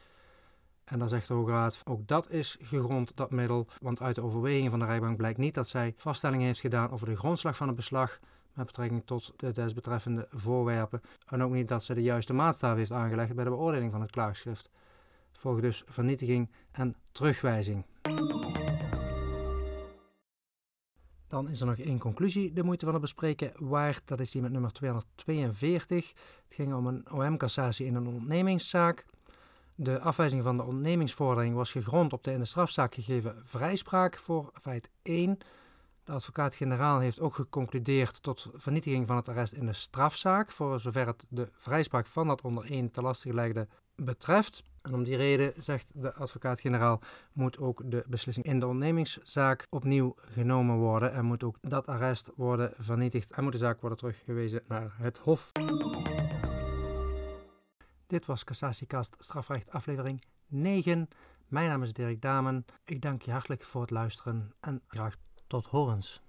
En 0.84 1.00
dan 1.00 1.10
zegt 1.10 1.28
de 1.28 1.34
Hoge 1.34 1.52
Raad, 1.52 1.82
ook 1.84 2.08
dat 2.08 2.30
is 2.30 2.58
gegrond, 2.62 3.12
dat 3.16 3.32
middel, 3.32 3.68
want 3.82 4.02
uit 4.02 4.16
de 4.16 4.24
overwegingen 4.24 4.72
van 4.72 4.80
de 4.80 4.86
rechtbank 4.86 5.18
blijkt 5.18 5.38
niet 5.38 5.54
dat 5.54 5.68
zij 5.68 5.94
vaststelling 5.98 6.42
heeft 6.42 6.60
gedaan 6.60 6.92
over 6.92 7.08
de 7.08 7.16
grondslag 7.16 7.56
van 7.56 7.68
het 7.68 7.76
beslag 7.76 8.20
met 8.54 8.66
betrekking 8.66 9.02
tot 9.06 9.34
de 9.36 9.52
desbetreffende 9.52 10.28
voorwerpen 10.32 11.02
en 11.26 11.44
ook 11.44 11.52
niet 11.52 11.68
dat 11.68 11.84
ze 11.84 11.94
de 11.94 12.02
juiste 12.02 12.34
maatstaf 12.34 12.76
heeft 12.76 12.92
aangelegd 12.92 13.36
bij 13.36 13.44
de 13.44 13.50
beoordeling 13.50 13.92
van 13.92 14.02
het 14.02 14.12
klaagschrift. 14.12 14.70
Volgt 15.32 15.62
dus 15.62 15.84
vernietiging 15.86 16.52
en 16.72 16.96
terugwijzing. 17.12 17.86
Dan 21.30 21.50
is 21.50 21.60
er 21.60 21.66
nog 21.66 21.78
één 21.78 22.00
conclusie 22.00 22.54
de 22.54 22.64
moeite 22.64 22.86
van 22.86 22.94
het 22.94 23.04
bespreken 23.04 23.52
waard. 23.58 24.02
Dat 24.06 24.20
is 24.20 24.32
die 24.32 24.42
met 24.42 24.52
nummer 24.52 24.72
242. 24.72 26.08
Het 26.44 26.54
ging 26.54 26.74
om 26.74 26.88
een 26.88 27.12
OM-cassatie 27.12 27.86
in 27.86 27.96
een 27.96 28.08
ontnemingszaak. 28.08 29.06
De 29.76 30.00
afwijzing 30.00 30.44
van 30.44 30.58
de 30.58 30.64
ontnemingsvordering 30.64 31.56
was 31.56 31.72
gegrond 31.72 32.14
op 32.14 32.24
de 32.24 32.32
in 32.32 32.40
de 32.40 32.46
strafzaak 32.46 32.94
gegeven 32.94 33.36
vrijspraak 33.44 34.18
voor 34.18 34.52
feit 34.54 34.90
1. 35.02 35.38
De 36.10 36.16
advocaat-generaal 36.16 37.00
heeft 37.00 37.20
ook 37.20 37.36
geconcludeerd 37.36 38.24
tot 38.24 38.50
vernietiging 38.54 39.08
van 39.08 39.16
het 39.16 39.28
arrest 39.28 39.54
in 39.54 39.66
de 39.66 39.74
strafzaak, 39.74 40.52
voor 40.52 40.80
zover 40.80 41.08
het 41.08 41.26
de 41.30 41.50
vrijspraak 41.52 42.06
van 42.06 42.28
dat 42.28 42.42
onder 42.42 42.72
1 42.72 42.92
te 42.92 43.02
lastig 43.02 43.32
gelegde 43.32 43.68
betreft. 43.96 44.64
En 44.82 44.94
om 44.94 45.04
die 45.04 45.16
reden, 45.16 45.54
zegt 45.58 46.02
de 46.02 46.14
advocaat-generaal, 46.14 47.02
moet 47.34 47.60
ook 47.60 47.82
de 47.86 48.04
beslissing 48.08 48.46
in 48.46 48.60
de 48.60 48.68
ondernemingszaak 48.68 49.68
opnieuw 49.70 50.16
genomen 50.18 50.76
worden 50.78 51.14
en 51.14 51.26
moet 51.26 51.44
ook 51.44 51.58
dat 51.62 51.88
arrest 51.88 52.32
worden 52.36 52.74
vernietigd 52.78 53.32
en 53.32 53.44
moet 53.44 53.52
de 53.52 53.58
zaak 53.58 53.82
worden 53.82 53.98
teruggewezen 53.98 54.62
naar 54.68 54.96
het 54.98 55.18
Hof. 55.18 55.52
Dit 58.08 58.26
was 58.26 58.44
Cassatiekast 58.44 59.16
Strafrecht 59.20 59.72
aflevering 59.72 60.24
9. 60.48 61.08
Mijn 61.48 61.70
naam 61.70 61.84
is 61.84 61.94
Dirk 61.94 62.22
Damen. 62.22 62.66
Ik 62.86 63.02
dank 63.02 63.22
je 63.22 63.32
hartelijk 63.32 63.64
voor 63.64 63.82
het 63.82 63.92
luisteren 63.92 64.54
en 64.60 64.82
graag 64.88 65.16
tot 65.50 65.66
horens. 65.74 66.22